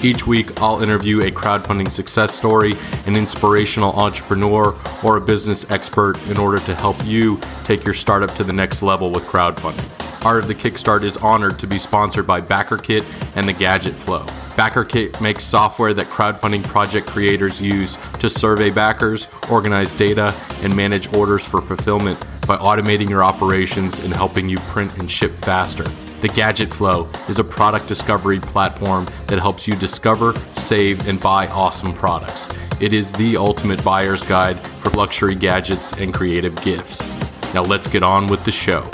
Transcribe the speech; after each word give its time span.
Each 0.00 0.24
week, 0.28 0.60
I'll 0.62 0.80
interview 0.80 1.18
a 1.20 1.30
crowdfunding 1.32 1.90
success 1.90 2.32
story, 2.32 2.74
an 3.06 3.16
inspirational 3.16 3.92
entrepreneur, 3.94 4.76
or 5.02 5.16
a 5.16 5.20
business 5.20 5.68
expert 5.72 6.16
in 6.28 6.38
order 6.38 6.60
to 6.60 6.74
help 6.76 7.04
you 7.04 7.40
take 7.64 7.84
your 7.84 7.94
startup 7.94 8.32
to 8.36 8.44
the 8.44 8.52
next 8.52 8.80
level 8.80 9.10
with 9.10 9.24
crowdfunding. 9.24 9.84
Art 10.24 10.44
of 10.44 10.48
the 10.48 10.54
Kickstart 10.54 11.02
is 11.02 11.16
honored 11.16 11.58
to 11.58 11.66
be 11.66 11.78
sponsored 11.78 12.28
by 12.28 12.40
BackerKit 12.40 13.04
and 13.36 13.48
the 13.48 13.52
Gadget 13.52 13.94
Flow. 13.94 14.24
BackerKit 14.54 15.20
makes 15.20 15.42
software 15.44 15.92
that 15.94 16.06
crowdfunding 16.06 16.62
project 16.62 17.08
creators 17.08 17.60
use 17.60 17.96
to 18.14 18.28
survey 18.28 18.70
backers, 18.70 19.26
organize 19.50 19.92
data, 19.92 20.32
and 20.62 20.76
manage 20.76 21.12
orders 21.12 21.44
for 21.44 21.60
fulfillment 21.60 22.24
by 22.48 22.56
automating 22.56 23.10
your 23.10 23.22
operations 23.22 23.98
and 23.98 24.12
helping 24.14 24.48
you 24.48 24.56
print 24.60 24.96
and 24.98 25.10
ship 25.10 25.32
faster. 25.32 25.84
The 26.22 26.28
Gadget 26.28 26.72
Flow 26.72 27.06
is 27.28 27.38
a 27.38 27.44
product 27.44 27.86
discovery 27.86 28.40
platform 28.40 29.04
that 29.26 29.38
helps 29.38 29.68
you 29.68 29.74
discover, 29.74 30.34
save, 30.54 31.06
and 31.06 31.20
buy 31.20 31.46
awesome 31.48 31.92
products. 31.92 32.48
It 32.80 32.94
is 32.94 33.12
the 33.12 33.36
ultimate 33.36 33.84
buyer's 33.84 34.24
guide 34.24 34.58
for 34.58 34.88
luxury 34.96 35.34
gadgets 35.34 35.92
and 35.92 36.14
creative 36.14 36.56
gifts. 36.62 37.06
Now 37.52 37.64
let's 37.64 37.86
get 37.86 38.02
on 38.02 38.26
with 38.28 38.42
the 38.46 38.50
show. 38.50 38.88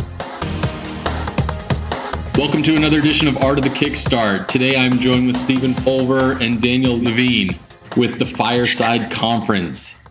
Welcome 2.37 2.65
to 2.65 2.75
another 2.75 2.99
edition 2.99 3.29
of 3.29 3.37
Art 3.45 3.59
of 3.59 3.63
the 3.63 3.71
Kickstart. 3.71 4.49
Today 4.49 4.77
I'm 4.77 4.99
joined 4.99 5.29
with 5.29 5.37
Steven 5.37 5.75
Pulver 5.75 6.33
and 6.43 6.61
Daniel 6.61 6.99
Levine 6.99 7.57
with 7.97 8.19
the 8.19 8.27
Fireside 8.27 9.13
Conference. 9.13 10.03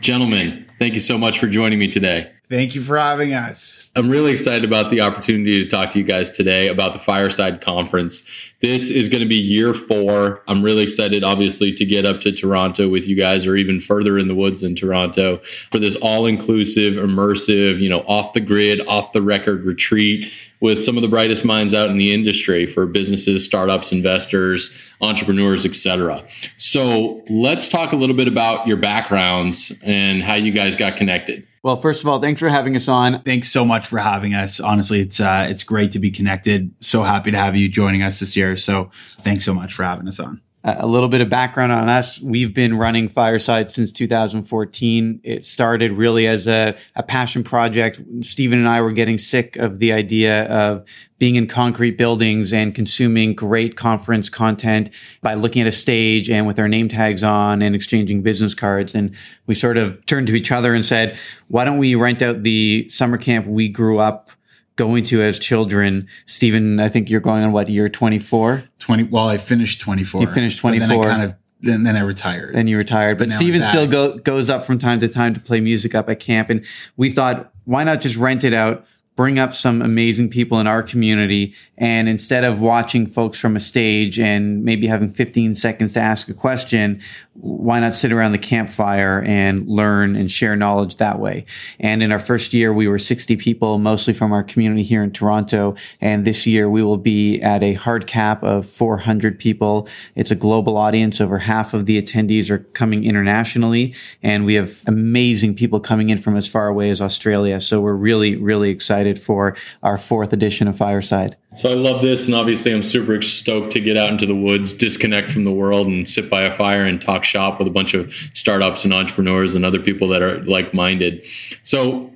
Gentlemen, 0.00 0.64
thank 0.78 0.94
you 0.94 1.00
so 1.00 1.18
much 1.18 1.38
for 1.38 1.48
joining 1.48 1.78
me 1.78 1.86
today. 1.86 2.32
Thank 2.48 2.74
you 2.74 2.80
for 2.80 2.96
having 2.96 3.34
us. 3.34 3.90
I'm 3.94 4.08
really 4.08 4.32
excited 4.32 4.64
about 4.64 4.90
the 4.90 5.02
opportunity 5.02 5.62
to 5.62 5.68
talk 5.68 5.90
to 5.90 5.98
you 5.98 6.04
guys 6.04 6.30
today 6.30 6.68
about 6.68 6.94
the 6.94 6.98
Fireside 6.98 7.60
Conference. 7.60 8.24
This 8.62 8.90
is 8.90 9.10
going 9.10 9.22
to 9.22 9.28
be 9.28 9.36
year 9.36 9.74
four. 9.74 10.42
I'm 10.48 10.62
really 10.62 10.82
excited, 10.82 11.22
obviously, 11.22 11.74
to 11.74 11.84
get 11.84 12.06
up 12.06 12.20
to 12.20 12.32
Toronto 12.32 12.88
with 12.88 13.06
you 13.06 13.16
guys 13.16 13.46
or 13.46 13.54
even 13.54 13.82
further 13.82 14.16
in 14.16 14.28
the 14.28 14.34
woods 14.34 14.62
in 14.62 14.74
Toronto 14.74 15.42
for 15.70 15.78
this 15.78 15.94
all 15.96 16.24
inclusive, 16.24 16.94
immersive, 16.94 17.80
you 17.80 17.90
know, 17.90 18.00
off 18.08 18.32
the 18.32 18.40
grid, 18.40 18.80
off 18.88 19.12
the 19.12 19.20
record 19.20 19.64
retreat 19.66 20.32
with 20.60 20.82
some 20.82 20.96
of 20.96 21.02
the 21.02 21.08
brightest 21.08 21.44
minds 21.44 21.74
out 21.74 21.90
in 21.90 21.98
the 21.98 22.14
industry 22.14 22.66
for 22.66 22.86
businesses, 22.86 23.44
startups, 23.44 23.92
investors, 23.92 24.90
entrepreneurs, 25.02 25.66
etc. 25.66 26.24
So 26.56 27.22
let's 27.28 27.68
talk 27.68 27.92
a 27.92 27.96
little 27.96 28.16
bit 28.16 28.26
about 28.26 28.66
your 28.66 28.78
backgrounds 28.78 29.70
and 29.82 30.22
how 30.22 30.34
you 30.34 30.50
guys 30.50 30.76
got 30.76 30.96
connected. 30.96 31.46
Well, 31.62 31.76
first 31.76 32.02
of 32.02 32.08
all, 32.08 32.20
thanks 32.20 32.40
for 32.40 32.48
having 32.48 32.76
us 32.76 32.88
on. 32.88 33.22
Thanks 33.22 33.50
so 33.50 33.64
much 33.64 33.86
for 33.86 33.98
having 33.98 34.34
us. 34.34 34.60
Honestly, 34.60 35.00
it's 35.00 35.20
uh, 35.20 35.46
it's 35.48 35.64
great 35.64 35.92
to 35.92 35.98
be 35.98 36.10
connected. 36.10 36.72
So 36.80 37.02
happy 37.02 37.30
to 37.30 37.36
have 37.36 37.56
you 37.56 37.68
joining 37.68 38.02
us 38.02 38.20
this 38.20 38.36
year. 38.36 38.56
So 38.56 38.90
thanks 39.20 39.44
so 39.44 39.54
much 39.54 39.74
for 39.74 39.82
having 39.84 40.08
us 40.08 40.20
on. 40.20 40.40
A 40.64 40.88
little 40.88 41.08
bit 41.08 41.20
of 41.20 41.28
background 41.28 41.70
on 41.70 41.88
us. 41.88 42.20
We've 42.20 42.52
been 42.52 42.76
running 42.76 43.08
Fireside 43.08 43.70
since 43.70 43.92
2014. 43.92 45.20
It 45.22 45.44
started 45.44 45.92
really 45.92 46.26
as 46.26 46.48
a, 46.48 46.76
a 46.96 47.02
passion 47.04 47.44
project. 47.44 48.00
Steven 48.22 48.58
and 48.58 48.68
I 48.68 48.80
were 48.80 48.90
getting 48.90 49.18
sick 49.18 49.54
of 49.56 49.78
the 49.78 49.92
idea 49.92 50.46
of 50.46 50.84
being 51.18 51.36
in 51.36 51.46
concrete 51.46 51.96
buildings 51.96 52.52
and 52.52 52.74
consuming 52.74 53.34
great 53.34 53.76
conference 53.76 54.28
content 54.28 54.90
by 55.22 55.34
looking 55.34 55.62
at 55.62 55.68
a 55.68 55.72
stage 55.72 56.28
and 56.28 56.44
with 56.44 56.58
our 56.58 56.68
name 56.68 56.88
tags 56.88 57.22
on 57.22 57.62
and 57.62 57.76
exchanging 57.76 58.22
business 58.22 58.54
cards. 58.54 58.96
And 58.96 59.14
we 59.46 59.54
sort 59.54 59.78
of 59.78 60.04
turned 60.06 60.26
to 60.26 60.34
each 60.34 60.50
other 60.50 60.74
and 60.74 60.84
said, 60.84 61.16
why 61.46 61.64
don't 61.64 61.78
we 61.78 61.94
rent 61.94 62.20
out 62.20 62.42
the 62.42 62.88
summer 62.88 63.16
camp 63.16 63.46
we 63.46 63.68
grew 63.68 63.98
up 63.98 64.30
going 64.78 65.04
to 65.04 65.20
as 65.20 65.38
children. 65.38 66.08
Steven, 66.24 66.80
I 66.80 66.88
think 66.88 67.10
you're 67.10 67.20
going 67.20 67.44
on 67.44 67.52
what 67.52 67.68
year 67.68 67.90
24? 67.90 68.64
20. 68.78 69.02
Well, 69.04 69.28
I 69.28 69.36
finished 69.36 69.82
24. 69.82 70.22
You 70.22 70.26
finished 70.28 70.58
24. 70.60 70.88
Then 70.88 70.98
I 70.98 71.02
kind 71.02 71.22
of, 71.22 71.34
then, 71.60 71.82
then 71.82 71.96
I 71.96 72.00
retired. 72.00 72.54
Then 72.54 72.66
you 72.66 72.78
retired. 72.78 73.18
But, 73.18 73.28
but 73.28 73.34
Steven 73.34 73.60
still 73.60 73.86
go, 73.86 74.16
goes 74.16 74.48
up 74.48 74.64
from 74.64 74.78
time 74.78 75.00
to 75.00 75.08
time 75.08 75.34
to 75.34 75.40
play 75.40 75.60
music 75.60 75.94
up 75.94 76.08
at 76.08 76.20
camp. 76.20 76.48
And 76.48 76.64
we 76.96 77.10
thought, 77.10 77.52
why 77.64 77.84
not 77.84 78.00
just 78.00 78.16
rent 78.16 78.44
it 78.44 78.54
out? 78.54 78.86
Bring 79.18 79.36
up 79.36 79.52
some 79.52 79.82
amazing 79.82 80.30
people 80.30 80.60
in 80.60 80.68
our 80.68 80.80
community. 80.80 81.52
And 81.76 82.08
instead 82.08 82.44
of 82.44 82.60
watching 82.60 83.04
folks 83.04 83.40
from 83.40 83.56
a 83.56 83.60
stage 83.60 84.16
and 84.16 84.62
maybe 84.62 84.86
having 84.86 85.10
15 85.10 85.56
seconds 85.56 85.94
to 85.94 86.00
ask 86.00 86.28
a 86.28 86.34
question, 86.34 87.02
why 87.34 87.78
not 87.80 87.94
sit 87.94 88.12
around 88.12 88.32
the 88.32 88.38
campfire 88.38 89.22
and 89.24 89.68
learn 89.68 90.16
and 90.16 90.30
share 90.30 90.54
knowledge 90.54 90.96
that 90.96 91.18
way? 91.18 91.46
And 91.78 92.02
in 92.02 92.12
our 92.12 92.18
first 92.18 92.52
year, 92.52 92.72
we 92.72 92.86
were 92.86 92.98
60 92.98 93.36
people, 93.36 93.78
mostly 93.78 94.12
from 94.14 94.32
our 94.32 94.42
community 94.42 94.82
here 94.84 95.02
in 95.02 95.12
Toronto. 95.12 95.74
And 96.00 96.24
this 96.24 96.46
year 96.46 96.68
we 96.70 96.82
will 96.82 96.96
be 96.96 97.40
at 97.40 97.62
a 97.62 97.74
hard 97.74 98.06
cap 98.06 98.42
of 98.42 98.66
400 98.66 99.38
people. 99.38 99.88
It's 100.14 100.32
a 100.32 100.36
global 100.36 100.76
audience. 100.76 101.20
Over 101.20 101.38
half 101.38 101.74
of 101.74 101.86
the 101.86 102.00
attendees 102.00 102.50
are 102.50 102.58
coming 102.58 103.04
internationally. 103.04 103.94
And 104.22 104.44
we 104.44 104.54
have 104.54 104.82
amazing 104.86 105.54
people 105.54 105.78
coming 105.78 106.10
in 106.10 106.18
from 106.18 106.36
as 106.36 106.48
far 106.48 106.68
away 106.68 106.90
as 106.90 107.00
Australia. 107.00 107.60
So 107.60 107.80
we're 107.80 107.94
really, 107.94 108.34
really 108.36 108.70
excited 108.70 109.07
for 109.16 109.56
our 109.84 109.96
fourth 109.96 110.32
edition 110.32 110.66
of 110.66 110.76
Fireside. 110.76 111.36
So 111.54 111.70
I 111.70 111.74
love 111.74 112.02
this, 112.02 112.26
and 112.26 112.34
obviously 112.34 112.74
I'm 112.74 112.82
super 112.82 113.22
stoked 113.22 113.70
to 113.74 113.80
get 113.80 113.96
out 113.96 114.10
into 114.10 114.26
the 114.26 114.34
woods, 114.34 114.74
disconnect 114.74 115.30
from 115.30 115.44
the 115.44 115.52
world, 115.52 115.86
and 115.86 116.08
sit 116.08 116.28
by 116.28 116.42
a 116.42 116.56
fire 116.56 116.84
and 116.84 117.00
talk 117.00 117.22
shop 117.22 117.60
with 117.60 117.68
a 117.68 117.70
bunch 117.70 117.94
of 117.94 118.12
startups 118.34 118.84
and 118.84 118.92
entrepreneurs 118.92 119.54
and 119.54 119.64
other 119.64 119.78
people 119.78 120.08
that 120.08 120.20
are 120.20 120.42
like-minded. 120.42 121.24
So 121.62 122.12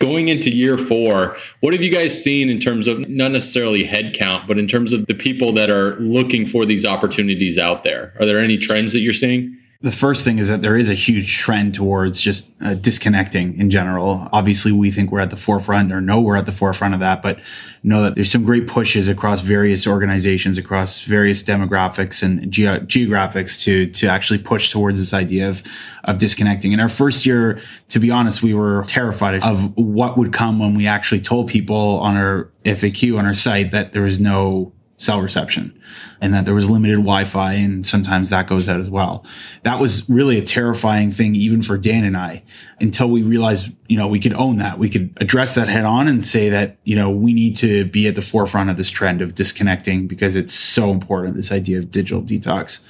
going 0.00 0.28
into 0.28 0.50
year 0.50 0.76
four, 0.76 1.36
what 1.60 1.72
have 1.72 1.80
you 1.80 1.92
guys 1.92 2.20
seen 2.22 2.50
in 2.50 2.58
terms 2.58 2.88
of 2.88 3.08
not 3.08 3.30
necessarily 3.30 3.84
headcount, 3.84 4.48
but 4.48 4.58
in 4.58 4.66
terms 4.66 4.92
of 4.92 5.06
the 5.06 5.14
people 5.14 5.52
that 5.52 5.70
are 5.70 5.94
looking 6.00 6.44
for 6.44 6.66
these 6.66 6.84
opportunities 6.84 7.56
out 7.56 7.84
there? 7.84 8.12
Are 8.18 8.26
there 8.26 8.40
any 8.40 8.58
trends 8.58 8.92
that 8.92 8.98
you're 8.98 9.12
seeing? 9.12 9.56
The 9.86 9.92
first 9.92 10.24
thing 10.24 10.38
is 10.38 10.48
that 10.48 10.62
there 10.62 10.76
is 10.76 10.90
a 10.90 10.94
huge 10.94 11.38
trend 11.38 11.72
towards 11.72 12.20
just 12.20 12.50
uh, 12.60 12.74
disconnecting 12.74 13.56
in 13.56 13.70
general. 13.70 14.28
Obviously, 14.32 14.72
we 14.72 14.90
think 14.90 15.12
we're 15.12 15.20
at 15.20 15.30
the 15.30 15.36
forefront 15.36 15.92
or 15.92 16.00
know 16.00 16.20
we're 16.20 16.34
at 16.34 16.44
the 16.44 16.50
forefront 16.50 16.94
of 16.94 16.98
that, 16.98 17.22
but 17.22 17.38
know 17.84 18.02
that 18.02 18.16
there's 18.16 18.32
some 18.32 18.42
great 18.42 18.66
pushes 18.66 19.06
across 19.06 19.42
various 19.42 19.86
organizations, 19.86 20.58
across 20.58 21.04
various 21.04 21.40
demographics 21.40 22.20
and 22.20 22.50
ge- 22.50 22.82
geographics 22.88 23.62
to, 23.62 23.86
to 23.92 24.08
actually 24.08 24.40
push 24.40 24.72
towards 24.72 24.98
this 24.98 25.14
idea 25.14 25.48
of, 25.48 25.62
of 26.02 26.18
disconnecting. 26.18 26.72
In 26.72 26.80
our 26.80 26.88
first 26.88 27.24
year, 27.24 27.60
to 27.90 28.00
be 28.00 28.10
honest, 28.10 28.42
we 28.42 28.54
were 28.54 28.82
terrified 28.88 29.40
of 29.44 29.72
what 29.76 30.18
would 30.18 30.32
come 30.32 30.58
when 30.58 30.74
we 30.74 30.88
actually 30.88 31.20
told 31.20 31.48
people 31.48 32.00
on 32.00 32.16
our 32.16 32.50
FAQ 32.64 33.16
on 33.16 33.24
our 33.24 33.34
site 33.34 33.70
that 33.70 33.92
there 33.92 34.02
was 34.02 34.18
no 34.18 34.72
cell 34.98 35.20
reception 35.20 35.78
and 36.20 36.32
that 36.32 36.46
there 36.46 36.54
was 36.54 36.70
limited 36.70 36.96
Wi-Fi 36.96 37.52
and 37.52 37.86
sometimes 37.86 38.30
that 38.30 38.46
goes 38.46 38.68
out 38.68 38.80
as 38.80 38.88
well. 38.88 39.24
That 39.62 39.78
was 39.78 40.08
really 40.08 40.38
a 40.38 40.44
terrifying 40.44 41.10
thing 41.10 41.34
even 41.34 41.60
for 41.60 41.76
Dan 41.76 42.04
and 42.04 42.16
I 42.16 42.42
until 42.80 43.10
we 43.10 43.22
realized, 43.22 43.72
you 43.88 43.98
know, 43.98 44.08
we 44.08 44.20
could 44.20 44.32
own 44.32 44.56
that. 44.56 44.78
We 44.78 44.88
could 44.88 45.12
address 45.20 45.54
that 45.54 45.68
head 45.68 45.84
on 45.84 46.08
and 46.08 46.24
say 46.24 46.48
that, 46.48 46.78
you 46.84 46.96
know, 46.96 47.10
we 47.10 47.34
need 47.34 47.56
to 47.56 47.84
be 47.84 48.08
at 48.08 48.14
the 48.14 48.22
forefront 48.22 48.70
of 48.70 48.78
this 48.78 48.90
trend 48.90 49.20
of 49.20 49.34
disconnecting 49.34 50.06
because 50.06 50.34
it's 50.34 50.54
so 50.54 50.90
important, 50.90 51.36
this 51.36 51.52
idea 51.52 51.78
of 51.78 51.90
digital 51.90 52.22
detox. 52.22 52.80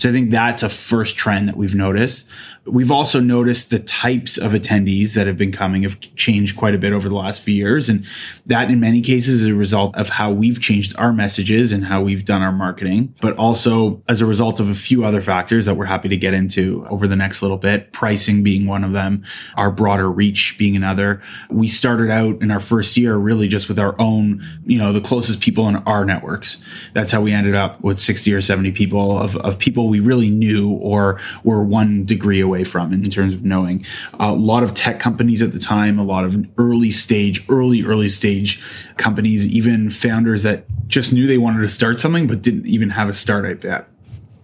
So 0.00 0.08
I 0.08 0.12
think 0.12 0.30
that's 0.30 0.62
a 0.62 0.70
first 0.70 1.18
trend 1.18 1.46
that 1.48 1.58
we've 1.58 1.74
noticed. 1.74 2.26
We've 2.64 2.90
also 2.90 3.20
noticed 3.20 3.68
the 3.68 3.80
types 3.80 4.38
of 4.38 4.52
attendees 4.52 5.14
that 5.14 5.26
have 5.26 5.36
been 5.36 5.52
coming 5.52 5.82
have 5.82 6.00
changed 6.16 6.56
quite 6.56 6.74
a 6.74 6.78
bit 6.78 6.94
over 6.94 7.10
the 7.10 7.14
last 7.14 7.42
few 7.42 7.54
years. 7.54 7.90
And 7.90 8.06
that 8.46 8.70
in 8.70 8.80
many 8.80 9.02
cases 9.02 9.42
is 9.42 9.46
a 9.46 9.54
result 9.54 9.94
of 9.96 10.08
how 10.08 10.30
we've 10.30 10.58
changed 10.58 10.96
our 10.96 11.12
messages 11.12 11.70
and 11.70 11.84
how 11.84 12.00
we've 12.00 12.24
done 12.24 12.40
our 12.40 12.52
marketing, 12.52 13.14
but 13.20 13.36
also 13.36 14.02
as 14.08 14.22
a 14.22 14.26
result 14.26 14.58
of 14.58 14.70
a 14.70 14.74
few 14.74 15.04
other 15.04 15.20
factors 15.20 15.66
that 15.66 15.74
we're 15.74 15.84
happy 15.84 16.08
to 16.08 16.16
get 16.16 16.32
into 16.32 16.86
over 16.88 17.06
the 17.06 17.16
next 17.16 17.42
little 17.42 17.58
bit, 17.58 17.92
pricing 17.92 18.42
being 18.42 18.66
one 18.66 18.84
of 18.84 18.92
them, 18.92 19.22
our 19.58 19.70
broader 19.70 20.10
reach 20.10 20.56
being 20.58 20.76
another. 20.76 21.20
We 21.50 21.68
started 21.68 22.08
out 22.08 22.40
in 22.40 22.50
our 22.50 22.60
first 22.60 22.96
year 22.96 23.16
really 23.16 23.48
just 23.48 23.68
with 23.68 23.78
our 23.78 24.00
own, 24.00 24.42
you 24.64 24.78
know, 24.78 24.94
the 24.94 25.02
closest 25.02 25.42
people 25.42 25.68
in 25.68 25.76
our 25.76 26.06
networks. 26.06 26.56
That's 26.94 27.12
how 27.12 27.20
we 27.20 27.34
ended 27.34 27.54
up 27.54 27.82
with 27.84 28.00
60 28.00 28.32
or 28.32 28.40
70 28.40 28.72
people 28.72 29.18
of, 29.18 29.36
of 29.36 29.58
people 29.58 29.89
we 29.90 30.00
really 30.00 30.30
knew 30.30 30.70
or 30.70 31.20
were 31.44 31.62
one 31.62 32.04
degree 32.04 32.40
away 32.40 32.64
from 32.64 32.92
in 32.92 33.02
terms 33.10 33.34
of 33.34 33.44
knowing. 33.44 33.84
A 34.18 34.32
lot 34.32 34.62
of 34.62 34.74
tech 34.74 35.00
companies 35.00 35.42
at 35.42 35.52
the 35.52 35.58
time, 35.58 35.98
a 35.98 36.04
lot 36.04 36.24
of 36.24 36.46
early 36.56 36.90
stage, 36.90 37.44
early, 37.50 37.84
early 37.84 38.08
stage 38.08 38.62
companies, 38.96 39.46
even 39.46 39.90
founders 39.90 40.42
that 40.44 40.64
just 40.86 41.12
knew 41.12 41.26
they 41.26 41.38
wanted 41.38 41.60
to 41.60 41.68
start 41.68 42.00
something 42.00 42.26
but 42.26 42.42
didn't 42.42 42.66
even 42.66 42.90
have 42.90 43.08
a 43.08 43.14
startup 43.14 43.62
yet. 43.62 43.88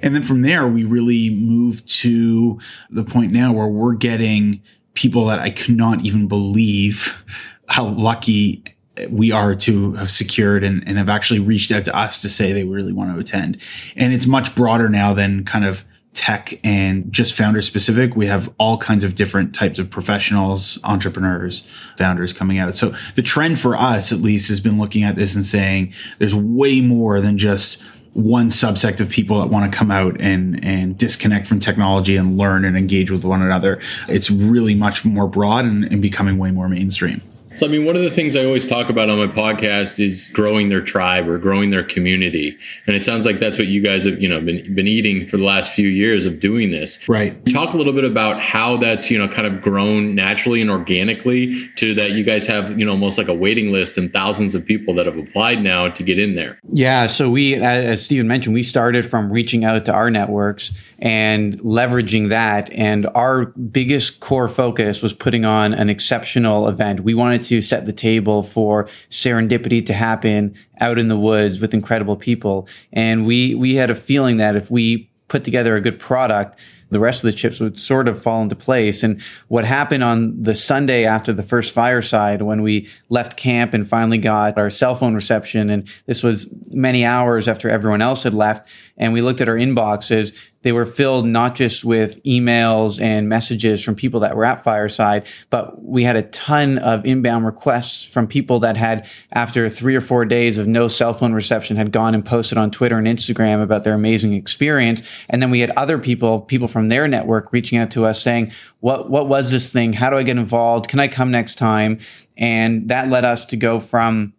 And 0.03 0.15
then 0.15 0.23
from 0.23 0.43
there, 0.43 0.69
we 0.69 0.85
really 0.85 1.31
moved 1.31 1.89
to 2.01 2.61
the 2.91 3.05
point 3.05 3.33
now 3.33 3.53
where 3.53 3.67
we're 3.67 3.95
getting 3.95 4.63
people 4.95 5.27
that 5.27 5.39
I 5.39 5.51
cannot 5.51 6.01
even 6.01 6.29
believe 6.29 7.25
how 7.69 7.87
lucky 7.87 8.76
we 9.11 9.33
are 9.33 9.55
to 9.55 9.93
have 9.95 10.11
secured 10.11 10.65
and, 10.65 10.87
and 10.89 10.99
have 10.99 11.09
actually 11.09 11.41
reached 11.41 11.71
out 11.71 11.85
to 11.85 11.97
us 11.97 12.21
to 12.23 12.29
say 12.29 12.53
they 12.53 12.65
really 12.65 12.93
want 12.93 13.13
to 13.13 13.19
attend. 13.19 13.61
And 13.97 14.13
it's 14.13 14.27
much 14.27 14.55
broader 14.55 14.89
now 14.89 15.15
than 15.15 15.45
kind 15.45 15.65
of 15.65 15.85
tech 16.17 16.59
and 16.65 17.13
just 17.13 17.35
founder 17.35 17.61
specific. 17.61 18.17
We 18.17 18.27
have 18.27 18.53
all 18.59 18.79
kinds 18.79 19.05
of 19.05 19.15
different 19.15 19.55
types 19.55 19.79
of 19.79 19.91
professionals, 19.91 20.79
entrepreneurs, 20.83 21.69
founders 21.99 22.33
coming 22.33 22.59
out. 22.59 22.77
So 22.77 22.95
the 23.15 23.23
trend 23.23 23.61
for 23.61 23.77
us, 23.77 24.13
at 24.13 24.19
least, 24.19 24.49
has 24.49 24.59
been 24.59 24.79
looking 24.79 25.05
at 25.05 25.15
this 25.15 25.35
and 25.35 25.45
saying 25.45 25.93
there's 26.19 26.35
way 26.35 26.81
more 26.81 27.21
than 27.21 27.37
just 27.37 27.83
one 28.15 28.49
subsect 28.49 29.01
of 29.01 29.11
people 29.11 29.41
that 29.41 29.49
want 29.49 29.71
to 29.71 29.79
come 29.79 29.91
out 29.91 30.19
and 30.19 30.65
and 30.65 30.97
disconnect 30.97 31.47
from 31.47 31.61
technology 31.61 32.17
and 32.17 32.39
learn 32.39 32.65
and 32.65 32.75
engage 32.75 33.11
with 33.11 33.27
one 33.27 33.43
another. 33.43 33.79
It's 34.09 34.31
really 34.31 34.75
much 34.75 35.05
more 35.05 35.29
broad 35.29 35.67
and, 35.67 35.85
and 35.85 36.01
becoming 36.01 36.39
way 36.39 36.51
more 36.51 36.67
mainstream. 36.67 37.21
So, 37.57 37.65
I 37.65 37.71
mean, 37.71 37.87
one 37.87 37.97
of 37.97 38.03
the 38.03 38.11
things 38.11 38.37
I 38.37 38.45
always 38.45 38.67
talk 38.67 38.91
about 38.91 39.09
on 39.09 39.17
my 39.17 39.33
podcast 39.33 39.99
is 39.99 40.29
growing 40.29 40.69
their 40.69 40.83
tribe 40.83 41.27
or 41.27 41.39
growing 41.39 41.71
their 41.71 41.83
community. 41.83 42.59
And 42.87 42.95
it 42.95 43.03
sounds 43.03 43.25
like 43.25 43.39
that's 43.39 43.57
what 43.57 43.67
you 43.67 43.81
guys 43.81 44.05
have, 44.05 44.21
you 44.21 44.29
know, 44.29 44.43
been, 44.43 44.75
been 44.75 44.87
eating 44.87 45.27
for 45.27 45.39
the 45.39 45.43
last 45.43 45.73
few 45.73 45.89
years 45.89 46.27
of 46.27 46.39
doing 46.39 46.71
this. 46.71 47.09
Right. 47.09 47.35
Talk 47.47 47.73
a 47.73 47.79
little 47.79 47.95
bit 47.95 48.05
about 48.05 48.43
how 48.43 48.77
that's, 48.77 49.11
you 49.11 49.17
know, 49.17 49.27
kind 49.27 49.47
of 49.47 49.63
grown 49.63 50.15
naturally 50.15 50.61
and 50.61 50.71
organically 50.71 51.69
to 51.77 51.95
that 51.95 52.11
you 52.11 52.25
guys 52.25 52.47
have, 52.47 52.79
you 52.79 52.85
know, 52.85 52.93
almost 52.93 53.17
like 53.17 53.29
a 53.29 53.35
waiting 53.35 53.73
list 53.73 53.97
and 53.97 54.13
thousands 54.13 54.55
of 54.55 54.63
people 54.63 54.93
that 54.95 55.07
have 55.07 55.17
applied 55.17 55.63
now 55.63 55.89
to 55.89 56.03
get 56.03 56.19
in 56.19 56.35
there. 56.35 56.59
Yeah. 56.75 57.07
So 57.07 57.31
we, 57.31 57.55
as 57.55 58.05
Steven 58.05 58.29
mentioned, 58.29 58.53
we 58.53 58.63
started 58.63 59.07
from 59.07 59.33
reaching 59.33 59.65
out 59.65 59.83
to 59.87 59.95
our 59.95 60.11
networks 60.11 60.73
and 60.99 61.59
leveraging 61.61 62.31
that. 62.31 62.73
And 62.73 63.07
our 63.15 63.47
biggest 63.47 64.21
core 64.21 64.49
focus 64.49 65.03
was 65.03 65.13
putting 65.13 65.45
on 65.45 65.75
an 65.75 65.91
exceptional 65.91 66.69
event. 66.69 67.01
We 67.01 67.15
wanted 67.15 67.43
to 67.43 67.61
set 67.61 67.87
the 67.87 67.93
table 67.93 68.43
for 68.43 68.89
serendipity 69.11 69.85
to 69.87 69.93
happen 69.93 70.55
out 70.81 70.99
in 70.99 71.09
the 71.09 71.19
woods 71.19 71.61
with 71.61 71.75
incredible 71.75 72.17
people. 72.17 72.69
And 72.93 73.27
we, 73.27 73.55
we 73.55 73.75
had 73.75 73.91
a 73.91 73.95
feeling 73.95 74.39
that 74.39 74.57
if 74.57 74.71
we 74.71 75.11
put 75.29 75.45
together 75.45 75.77
a 75.77 75.81
good 75.81 75.99
product, 75.99 76.59
the 76.91 77.01
rest 77.01 77.25
of 77.25 77.31
the 77.31 77.37
chips 77.37 77.59
would 77.59 77.81
sort 77.81 78.07
of 78.07 78.23
fall 78.23 78.43
into 78.43 78.55
place. 78.55 79.03
And 79.03 79.21
what 79.49 79.65
happened 79.65 80.05
on 80.05 80.41
the 80.41 80.55
Sunday 80.55 81.05
after 81.05 81.33
the 81.33 81.43
first 81.43 81.75
fireside, 81.75 82.43
when 82.43 82.63
we 82.63 82.89
left 83.09 83.37
camp 83.37 83.75
and 83.75 83.89
finally 83.89 84.19
got 84.19 84.57
our 84.57 84.71
cell 84.71 84.95
phone 84.95 85.15
reception, 85.15 85.69
and 85.69 85.89
this 86.07 86.23
was 86.23 86.49
many 86.71 87.05
hours 87.05 87.49
after 87.49 87.69
everyone 87.69 88.03
else 88.03 88.23
had 88.23 88.35
left, 88.35 88.69
and 88.97 89.13
we 89.13 89.21
looked 89.21 89.41
at 89.41 89.49
our 89.49 89.57
inboxes, 89.57 90.33
they 90.67 90.73
were 90.73 90.85
filled 90.85 91.27
not 91.27 91.55
just 91.55 91.85
with 91.85 92.21
emails 92.25 93.01
and 93.01 93.29
messages 93.29 93.85
from 93.85 93.95
people 93.95 94.19
that 94.19 94.35
were 94.35 94.45
at 94.45 94.65
Fireside, 94.65 95.25
but 95.49 95.81
we 95.81 96.03
had 96.03 96.17
a 96.17 96.23
ton 96.23 96.79
of 96.79 97.07
inbound 97.07 97.47
requests 97.47 98.05
from 98.05 98.27
people 98.27 98.59
that 98.59 98.77
had, 98.77 99.09
after 99.31 99.69
three 99.69 99.95
or 99.95 100.01
four 100.01 100.25
days 100.25 100.59
of 100.59 100.67
no 100.67 100.89
cell 100.89 101.15
phone 101.15 101.33
reception, 101.33 101.77
had 101.77 101.93
gone 101.93 102.17
and 102.17 102.27
posted 102.27 102.59
on 102.59 102.73
Twitter 102.73 102.99
and 102.99 103.07
Instagram 103.07 103.63
about 103.63 103.85
their 103.85 103.95
amazing 103.95 104.35
experience. 104.35 105.09
And 105.31 105.41
then 105.41 105.53
we 105.53 105.61
had 105.61 105.71
other 105.77 106.01
people, 106.01 106.41
people 106.41 106.67
from 106.67 106.89
their 106.89 107.07
network 107.07 107.53
reaching 107.53 107.79
out 107.79 107.93
to 107.93 108.05
us 108.05 108.21
saying, 108.21 108.51
what, 108.81 109.09
what 109.09 109.29
was 109.29 109.53
this 109.53 109.73
thing? 109.73 109.93
How 109.93 110.11
do 110.11 110.17
I 110.17 110.25
get 110.25 110.37
involved? 110.37 110.89
Can 110.89 110.99
I 110.99 111.07
come 111.07 111.31
next 111.31 111.59
time? 111.59 112.01
And 112.37 112.89
that 112.89 113.09
led 113.09 113.25
us 113.25 113.45
to 113.47 113.57
go 113.57 113.79
from 113.79 114.35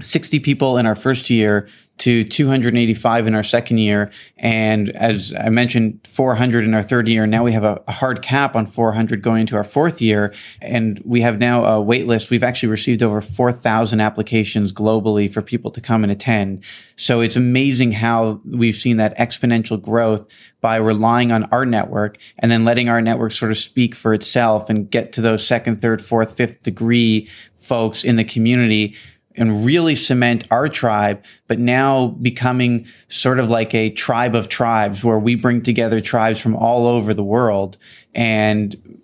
60 0.00 0.40
people 0.40 0.76
in 0.76 0.86
our 0.86 0.96
first 0.96 1.30
year 1.30 1.68
to 1.96 2.24
285 2.24 3.28
in 3.28 3.34
our 3.36 3.44
second 3.44 3.78
year. 3.78 4.10
And 4.36 4.90
as 4.96 5.32
I 5.38 5.48
mentioned, 5.48 6.00
400 6.08 6.64
in 6.64 6.74
our 6.74 6.82
third 6.82 7.06
year. 7.06 7.24
Now 7.24 7.44
we 7.44 7.52
have 7.52 7.62
a, 7.62 7.80
hard 7.88 8.20
cap 8.22 8.56
on 8.56 8.66
400 8.66 9.22
going 9.22 9.42
into 9.42 9.56
our 9.56 9.62
fourth 9.62 10.02
year. 10.02 10.34
And 10.60 11.00
we 11.04 11.20
have 11.20 11.38
now 11.38 11.64
a 11.64 11.80
wait 11.80 12.08
list. 12.08 12.30
We've 12.30 12.42
actually 12.42 12.70
received 12.70 13.02
over 13.04 13.20
4,000 13.20 14.00
applications 14.00 14.72
globally 14.72 15.32
for 15.32 15.40
people 15.40 15.70
to 15.70 15.80
come 15.80 16.02
and 16.02 16.10
attend. 16.10 16.64
So 16.96 17.20
it's 17.20 17.36
amazing 17.36 17.92
how 17.92 18.40
we've 18.44 18.74
seen 18.74 18.96
that 18.96 19.16
exponential 19.16 19.80
growth 19.80 20.26
by 20.60 20.76
relying 20.76 21.30
on 21.30 21.44
our 21.44 21.64
network 21.64 22.18
and 22.38 22.50
then 22.50 22.64
letting 22.64 22.88
our 22.88 23.00
network 23.00 23.30
sort 23.30 23.52
of 23.52 23.58
speak 23.58 23.94
for 23.94 24.12
itself 24.12 24.68
and 24.68 24.90
get 24.90 25.12
to 25.12 25.20
those 25.20 25.46
second, 25.46 25.80
third, 25.80 26.02
fourth, 26.02 26.36
fifth 26.36 26.62
degree 26.62 27.28
folks 27.56 28.04
in 28.04 28.16
the 28.16 28.24
community 28.24 28.94
and 29.36 29.64
really 29.64 29.94
cement 29.94 30.44
our 30.50 30.68
tribe, 30.68 31.24
but 31.48 31.58
now 31.58 32.08
becoming 32.08 32.86
sort 33.08 33.38
of 33.38 33.50
like 33.50 33.74
a 33.74 33.90
tribe 33.90 34.34
of 34.34 34.48
tribes 34.48 35.02
where 35.02 35.18
we 35.18 35.34
bring 35.34 35.62
together 35.62 36.00
tribes 36.00 36.40
from 36.40 36.54
all 36.54 36.86
over 36.86 37.12
the 37.12 37.24
world. 37.24 37.76
And 38.14 39.00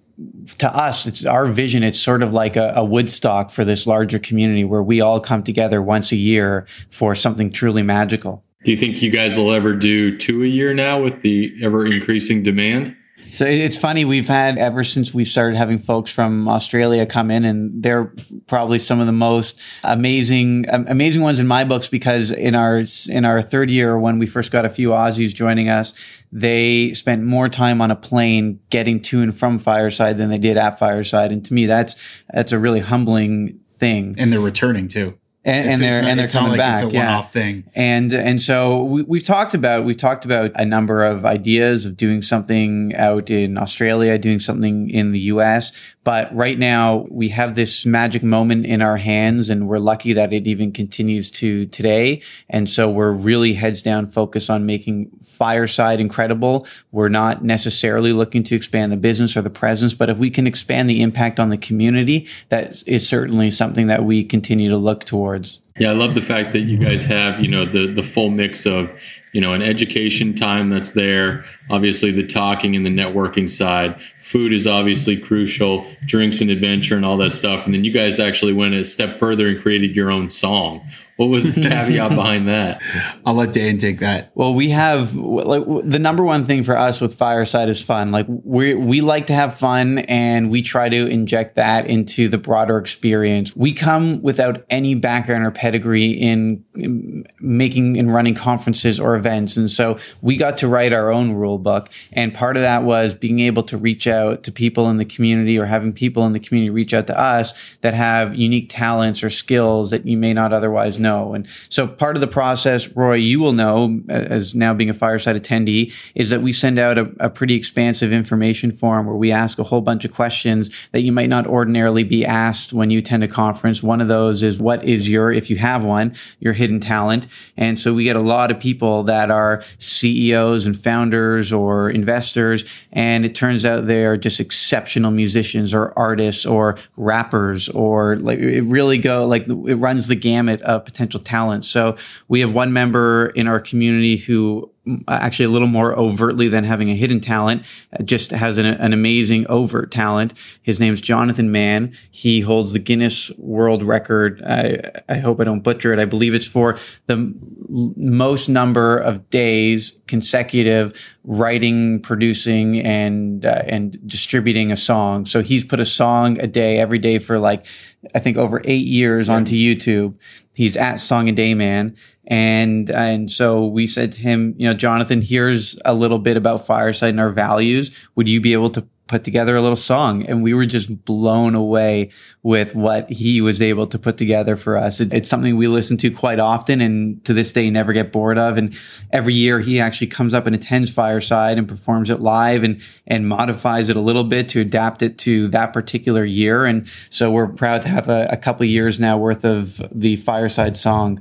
to 0.59 0.75
us, 0.75 1.06
it's 1.06 1.25
our 1.25 1.47
vision. 1.47 1.82
It's 1.82 1.99
sort 1.99 2.23
of 2.23 2.32
like 2.32 2.56
a, 2.56 2.73
a, 2.77 2.85
Woodstock 2.85 3.50
for 3.50 3.65
this 3.65 3.87
larger 3.87 4.19
community 4.19 4.65
where 4.65 4.82
we 4.82 5.00
all 5.00 5.19
come 5.21 5.43
together 5.43 5.81
once 5.81 6.12
a 6.12 6.17
year 6.17 6.67
for 6.91 7.15
something 7.15 7.50
truly 7.50 7.83
magical. 7.83 8.44
Do 8.65 8.71
you 8.71 8.76
think 8.76 9.00
you 9.00 9.11
guys 9.11 9.38
will 9.38 9.53
ever 9.53 9.73
do 9.73 10.17
two 10.17 10.43
a 10.43 10.47
year 10.47 10.75
now 10.75 11.00
with 11.00 11.23
the 11.23 11.55
ever 11.62 11.87
increasing 11.87 12.43
demand? 12.43 12.94
So 13.32 13.47
it's 13.47 13.77
funny. 13.77 14.05
We've 14.05 14.29
had 14.29 14.59
ever 14.59 14.85
since 14.85 15.15
we 15.15 15.25
started 15.25 15.56
having 15.56 15.79
folks 15.79 16.11
from 16.11 16.49
Australia 16.49 17.06
come 17.06 17.31
in, 17.31 17.44
and 17.44 17.82
they're 17.82 18.12
probably 18.47 18.79
some 18.79 19.00
of 19.00 19.06
the 19.06 19.12
most 19.12 19.61
amazing, 19.85 20.67
amazing 20.69 21.23
ones 21.23 21.38
in 21.38 21.47
my 21.47 21.65
books. 21.65 21.88
Because 21.88 22.31
in 22.31 22.55
our 22.55 22.82
in 23.09 23.25
our 23.25 23.43
third 23.43 23.71
year, 23.71 23.99
when 23.99 24.19
we 24.19 24.27
first 24.27 24.50
got 24.50 24.65
a 24.65 24.71
few 24.71 24.91
Aussies 24.91 25.35
joining 25.35 25.69
us, 25.69 25.94
they 26.32 26.93
spent 26.94 27.23
more 27.23 27.49
time 27.49 27.81
on 27.81 27.91
a 27.91 27.97
plane 27.97 28.61
getting 28.71 29.00
to 29.03 29.23
and 29.23 29.37
from 29.37 29.59
Fireside 29.59 30.19
than 30.19 30.31
they 30.31 30.38
did 30.38 30.56
at 30.56 30.79
Fireside, 30.79 31.31
and 31.31 31.44
to 31.44 31.55
me, 31.55 31.67
that's 31.67 31.94
that's 32.33 32.53
a 32.53 32.59
really 32.59 32.81
humbling 32.81 33.61
thing. 33.71 34.17
And 34.19 34.33
they're 34.33 34.41
returning 34.41 34.88
too 34.88 35.19
and, 35.44 35.70
and 35.70 35.81
they're 35.81 36.04
and 36.04 36.19
they're 36.19 36.28
coming 36.28 36.50
like 36.50 36.58
back. 36.58 36.82
It's 36.82 36.92
a 36.92 36.94
yeah. 36.94 37.22
thing. 37.22 37.64
And 37.75 38.12
and 38.12 38.42
so 38.42 38.84
we, 38.84 39.19
have 39.19 39.26
talked 39.26 39.54
about 39.54 39.84
we've 39.84 39.96
talked 39.96 40.26
about 40.26 40.50
a 40.54 40.66
number 40.66 41.02
of 41.02 41.25
ideas 41.25 41.87
of 41.87 41.96
doing 41.96 42.20
something 42.20 42.94
out 42.94 43.31
in 43.31 43.56
Australia, 43.56 44.19
doing 44.19 44.38
something 44.38 44.90
in 44.90 45.12
the 45.12 45.20
U.S. 45.20 45.72
But 46.11 46.35
right 46.35 46.59
now 46.59 47.07
we 47.09 47.29
have 47.29 47.55
this 47.55 47.87
magic 47.87 48.25
moment 48.25 48.67
in 48.67 48.83
our 48.83 48.97
hands, 48.97 49.49
and 49.49 49.69
we're 49.69 49.79
lucky 49.79 50.12
that 50.15 50.33
it 50.33 50.45
even 50.45 50.73
continues 50.73 51.31
to 51.31 51.67
today. 51.67 52.23
And 52.49 52.69
so 52.69 52.91
we're 52.91 53.12
really 53.12 53.55
heads 53.55 53.81
down 53.81 54.09
focused 54.09 54.51
on 54.51 54.67
making 54.67 55.12
Fireside 55.23 56.01
incredible. 56.01 56.67
We're 56.91 57.11
not 57.11 57.45
necessarily 57.45 58.12
looking 58.12 58.43
to 58.43 58.57
expand 58.57 58.91
the 58.91 58.97
business 58.97 59.37
or 59.37 59.43
the 59.43 59.51
presence, 59.51 59.95
but 59.95 60.11
if 60.11 60.19
we 60.19 60.31
can 60.31 60.49
expand 60.49 60.91
the 60.91 61.01
impact 61.01 61.39
on 61.39 61.51
the 61.51 61.57
community, 61.57 62.27
that 62.49 62.83
is 62.89 63.09
certainly 63.09 63.49
something 63.49 63.87
that 63.87 64.02
we 64.02 64.25
continue 64.25 64.69
to 64.69 64.76
look 64.76 65.05
towards. 65.05 65.61
Yeah, 65.79 65.90
I 65.90 65.95
love 65.95 66.17
the 66.17 66.23
fact 66.23 66.52
that 66.55 66.62
you 66.62 66.76
guys 66.76 67.05
have, 67.05 67.38
you 67.38 67.49
know, 67.49 67.64
the 67.64 67.87
the 67.87 68.02
full 68.02 68.31
mix 68.31 68.67
of, 68.67 68.93
you 69.32 69.40
know, 69.40 69.52
an 69.52 69.62
education 69.62 70.34
time 70.34 70.70
that's 70.70 70.90
there, 70.90 71.44
obviously 71.70 72.10
the 72.10 72.26
talking 72.26 72.75
and 72.75 72.84
the 72.84 72.90
networking 72.90 73.49
side. 73.49 74.00
Food 74.20 74.52
is 74.52 74.66
obviously 74.66 75.16
crucial, 75.16 75.87
drinks 76.04 76.40
and 76.40 76.50
adventure 76.50 76.96
and 76.96 77.06
all 77.06 77.16
that 77.18 77.32
stuff. 77.32 77.64
And 77.64 77.75
then 77.75 77.84
you 77.84 77.92
guys 77.92 78.18
actually 78.18 78.52
went 78.52 78.75
a 78.75 78.84
step 78.84 79.18
further 79.18 79.46
and 79.49 79.60
created 79.60 79.94
your 79.94 80.10
own 80.10 80.28
song. 80.28 80.88
What 81.20 81.28
was 81.28 81.52
the 81.52 81.60
caveat 81.68 82.14
behind 82.14 82.49
that? 82.49 82.80
I'll 83.26 83.34
let 83.34 83.52
Dan 83.52 83.76
take 83.76 83.99
that. 83.99 84.32
Well, 84.34 84.54
we 84.54 84.70
have 84.70 85.14
like 85.14 85.62
the 85.84 85.99
number 85.99 86.25
one 86.25 86.46
thing 86.46 86.64
for 86.64 86.78
us 86.78 86.99
with 87.02 87.14
Fireside 87.14 87.68
is 87.68 87.82
fun. 87.82 88.10
Like 88.10 88.25
we 88.26 88.72
we 88.72 89.02
like 89.02 89.26
to 89.26 89.34
have 89.34 89.54
fun 89.54 89.99
and 89.99 90.50
we 90.50 90.62
try 90.62 90.88
to 90.88 91.06
inject 91.06 91.56
that 91.56 91.87
into 91.87 92.30
the 92.30 92.38
broader 92.38 92.78
experience. 92.78 93.54
We 93.54 93.75
come 93.75 94.22
without 94.22 94.64
any 94.70 94.94
background 94.94 95.44
or 95.44 95.50
pedigree 95.50 96.10
in, 96.10 96.64
in 96.75 97.26
making 97.38 97.99
and 97.99 98.14
running 98.14 98.34
conferences 98.34 98.99
or 98.99 99.14
events. 99.21 99.57
And 99.57 99.71
so 99.71 99.99
we 100.23 100.37
got 100.37 100.59
to 100.59 100.69
write 100.69 100.93
our 100.93 101.11
own 101.11 101.33
rule 101.33 101.59
book. 101.59 101.91
And 102.12 102.35
part 102.35 102.57
of 102.57 102.62
that 102.62 102.83
was 102.83 103.15
being 103.15 103.41
able 103.41 103.62
to 103.65 103.77
reach 103.77 104.07
out 104.07 104.43
to 104.45 104.53
people 104.53 104.89
in 104.91 104.97
the 104.97 105.05
community 105.05 105.59
or 105.59 105.67
having 105.67 105.93
people 105.93 106.27
in 106.27 106.33
the 106.33 106.41
community 106.41 106.71
reach 106.71 106.95
out 106.95 107.07
to 107.07 107.19
us 107.19 107.53
that 107.83 107.95
have 107.95 108.35
unique 108.35 108.69
talents 108.69 109.23
or 109.23 109.31
skills 109.31 109.91
that 109.91 110.07
you 110.07 110.17
may 110.17 110.33
not 110.33 110.53
otherwise 110.53 110.99
know. 110.99 111.35
And 111.35 111.47
so 111.69 111.87
part 111.87 112.17
of 112.17 112.21
the 112.21 112.27
process, 112.27 112.89
Roy, 112.97 113.15
you 113.15 113.41
will 113.41 113.53
know 113.53 114.00
as 114.09 114.55
now 114.55 114.75
being 114.75 114.91
a 114.91 114.95
fireside 114.95 115.37
attendee, 115.37 115.93
is 116.15 116.31
that 116.31 116.43
we 116.43 116.53
send 116.53 116.79
out 116.79 116.99
a, 116.99 117.11
a 117.21 117.31
pretty 117.31 117.55
expansive 117.55 118.12
information 118.12 118.73
form 118.73 119.07
where 119.07 119.17
we 119.17 119.31
ask 119.31 119.59
a 119.59 119.65
whole 119.65 119.83
bunch 119.83 120.05
of 120.05 120.12
questions 120.12 120.71
that 120.93 121.03
you 121.03 121.12
might 121.12 121.29
not 121.29 121.47
ordinarily 121.47 122.03
be 122.03 122.25
asked 122.25 122.73
when 122.73 122.91
you 122.91 122.99
attend 122.99 123.23
a 123.23 123.29
conference. 123.29 123.83
One 123.83 124.00
of 124.00 124.09
those 124.09 124.43
is 124.43 124.59
what 124.59 124.83
is 124.85 125.09
your, 125.09 125.31
if 125.31 125.50
you 125.50 125.57
have 125.57 125.85
one, 125.85 126.15
your 126.39 126.55
hidden 126.55 126.81
talent. 126.81 127.27
And 127.57 127.79
so 127.79 127.93
we 127.93 128.05
get 128.05 128.17
a 128.17 128.21
lot 128.21 128.50
of 128.50 128.59
people 128.59 129.05
that 129.11 129.29
are 129.29 129.64
CEOs 129.79 130.67
and 130.67 130.79
founders 130.79 131.52
or 131.52 131.90
investors. 131.90 132.64
And 132.93 133.26
it 133.26 133.35
turns 133.35 133.64
out 133.64 133.88
they're 133.88 134.17
just 134.17 134.38
exceptional 134.38 135.11
musicians 135.11 135.75
or 135.75 135.93
artists 135.99 136.47
or 136.47 136.79
rappers 136.97 137.69
or 137.71 138.17
like 138.17 138.38
it 138.38 138.62
really 138.62 138.99
go 138.99 139.26
like 139.26 139.49
it 139.49 139.75
runs 139.75 140.07
the 140.07 140.14
gamut 140.14 140.62
of 140.62 140.85
potential 140.85 141.19
talent. 141.19 141.64
So 141.64 141.97
we 142.29 142.38
have 142.38 142.55
one 142.55 142.73
member 142.73 143.31
in 143.31 143.49
our 143.49 143.59
community 143.59 144.17
who 144.17 144.71
actually 145.08 145.44
a 145.44 145.50
little 145.50 145.68
more 145.68 145.96
overtly 145.99 146.49
than 146.49 146.64
having 146.64 146.90
a 146.90 146.94
hidden 146.94 147.20
talent, 147.20 147.64
just 148.02 148.30
has 148.30 148.56
an, 148.56 148.64
an, 148.64 148.92
amazing 148.94 149.46
overt 149.49 149.90
talent. 149.90 150.32
His 150.62 150.80
name's 150.80 151.02
Jonathan 151.02 151.52
Mann. 151.52 151.92
He 152.10 152.40
holds 152.40 152.72
the 152.72 152.78
Guinness 152.78 153.30
World 153.37 153.82
Record. 153.82 154.42
I, 154.42 154.80
I 155.08 155.18
hope 155.18 155.38
I 155.38 155.44
don't 155.44 155.60
butcher 155.60 155.92
it. 155.92 155.99
I 155.99 156.06
believe 156.06 156.32
it's 156.32 156.46
for 156.46 156.78
the 157.06 157.32
most 157.68 158.49
number 158.49 158.96
of 158.96 159.28
days 159.28 159.99
consecutive 160.06 160.99
writing, 161.25 162.00
producing, 162.00 162.80
and 162.80 163.44
uh, 163.44 163.62
and 163.66 163.99
distributing 164.08 164.72
a 164.72 164.76
song. 164.76 165.26
So 165.26 165.42
he's 165.42 165.62
put 165.62 165.78
a 165.78 165.87
song 165.87 166.40
a 166.40 166.46
day 166.46 166.78
every 166.78 166.99
day 166.99 167.18
for 167.18 167.38
like 167.38 167.66
I 168.14 168.18
think 168.18 168.38
over 168.38 168.62
eight 168.64 168.87
years 168.87 169.28
onto 169.28 169.54
YouTube. 169.54 170.14
He's 170.54 170.76
at 170.76 170.96
Song 170.96 171.28
a 171.28 171.32
Day 171.32 171.54
Man 171.54 171.96
and 172.30 172.88
and 172.90 173.28
so 173.28 173.66
we 173.66 173.88
said 173.88 174.12
to 174.12 174.20
him, 174.20 174.54
you 174.56 174.68
know, 174.68 174.72
Jonathan, 174.72 175.20
here's 175.20 175.76
a 175.84 175.92
little 175.92 176.20
bit 176.20 176.37
about 176.37 176.64
Fireside 176.64 177.10
and 177.10 177.20
our 177.20 177.32
values. 177.32 177.90
Would 178.14 178.28
you 178.28 178.40
be 178.40 178.52
able 178.52 178.70
to 178.70 178.87
put 179.08 179.25
together 179.25 179.56
a 179.56 179.60
little 179.60 179.75
song? 179.75 180.25
And 180.26 180.40
we 180.40 180.54
were 180.54 180.64
just 180.64 181.04
blown 181.04 181.56
away 181.56 182.12
with 182.44 182.76
what 182.76 183.10
he 183.10 183.40
was 183.40 183.60
able 183.60 183.88
to 183.88 183.99
put 183.99 184.16
together 184.16 184.54
for 184.54 184.76
us. 184.76 185.00
It, 185.00 185.12
it's 185.12 185.28
something 185.28 185.56
we 185.56 185.66
listen 185.66 185.96
to 185.99 186.10
quite 186.12 186.38
often 186.38 186.80
and 186.80 187.22
to 187.25 187.32
this 187.32 187.50
day 187.50 187.68
never 187.68 187.92
get 187.92 188.12
bored 188.12 188.38
of. 188.38 188.56
And 188.56 188.76
every 189.10 189.34
year 189.34 189.58
he 189.58 189.80
actually 189.80 190.06
comes 190.06 190.32
up 190.32 190.46
and 190.46 190.54
attends 190.54 190.88
Fireside 190.88 191.58
and 191.58 191.66
performs 191.66 192.10
it 192.10 192.20
live 192.20 192.62
and 192.62 192.80
and 193.08 193.26
modifies 193.26 193.88
it 193.88 193.96
a 193.96 194.00
little 194.00 194.22
bit 194.22 194.49
to 194.50 194.60
adapt 194.60 195.02
it 195.02 195.18
to 195.18 195.49
that 195.49 195.72
particular 195.72 196.25
year. 196.25 196.64
And 196.64 196.88
so 197.10 197.32
we're 197.32 197.49
proud 197.49 197.82
to 197.82 197.88
have 197.88 198.08
a, 198.08 198.28
a 198.30 198.37
couple 198.37 198.64
years 198.66 199.00
now 199.00 199.18
worth 199.18 199.44
of 199.44 199.82
the 199.90 200.14
Fireside 200.14 200.76
song. 200.76 201.20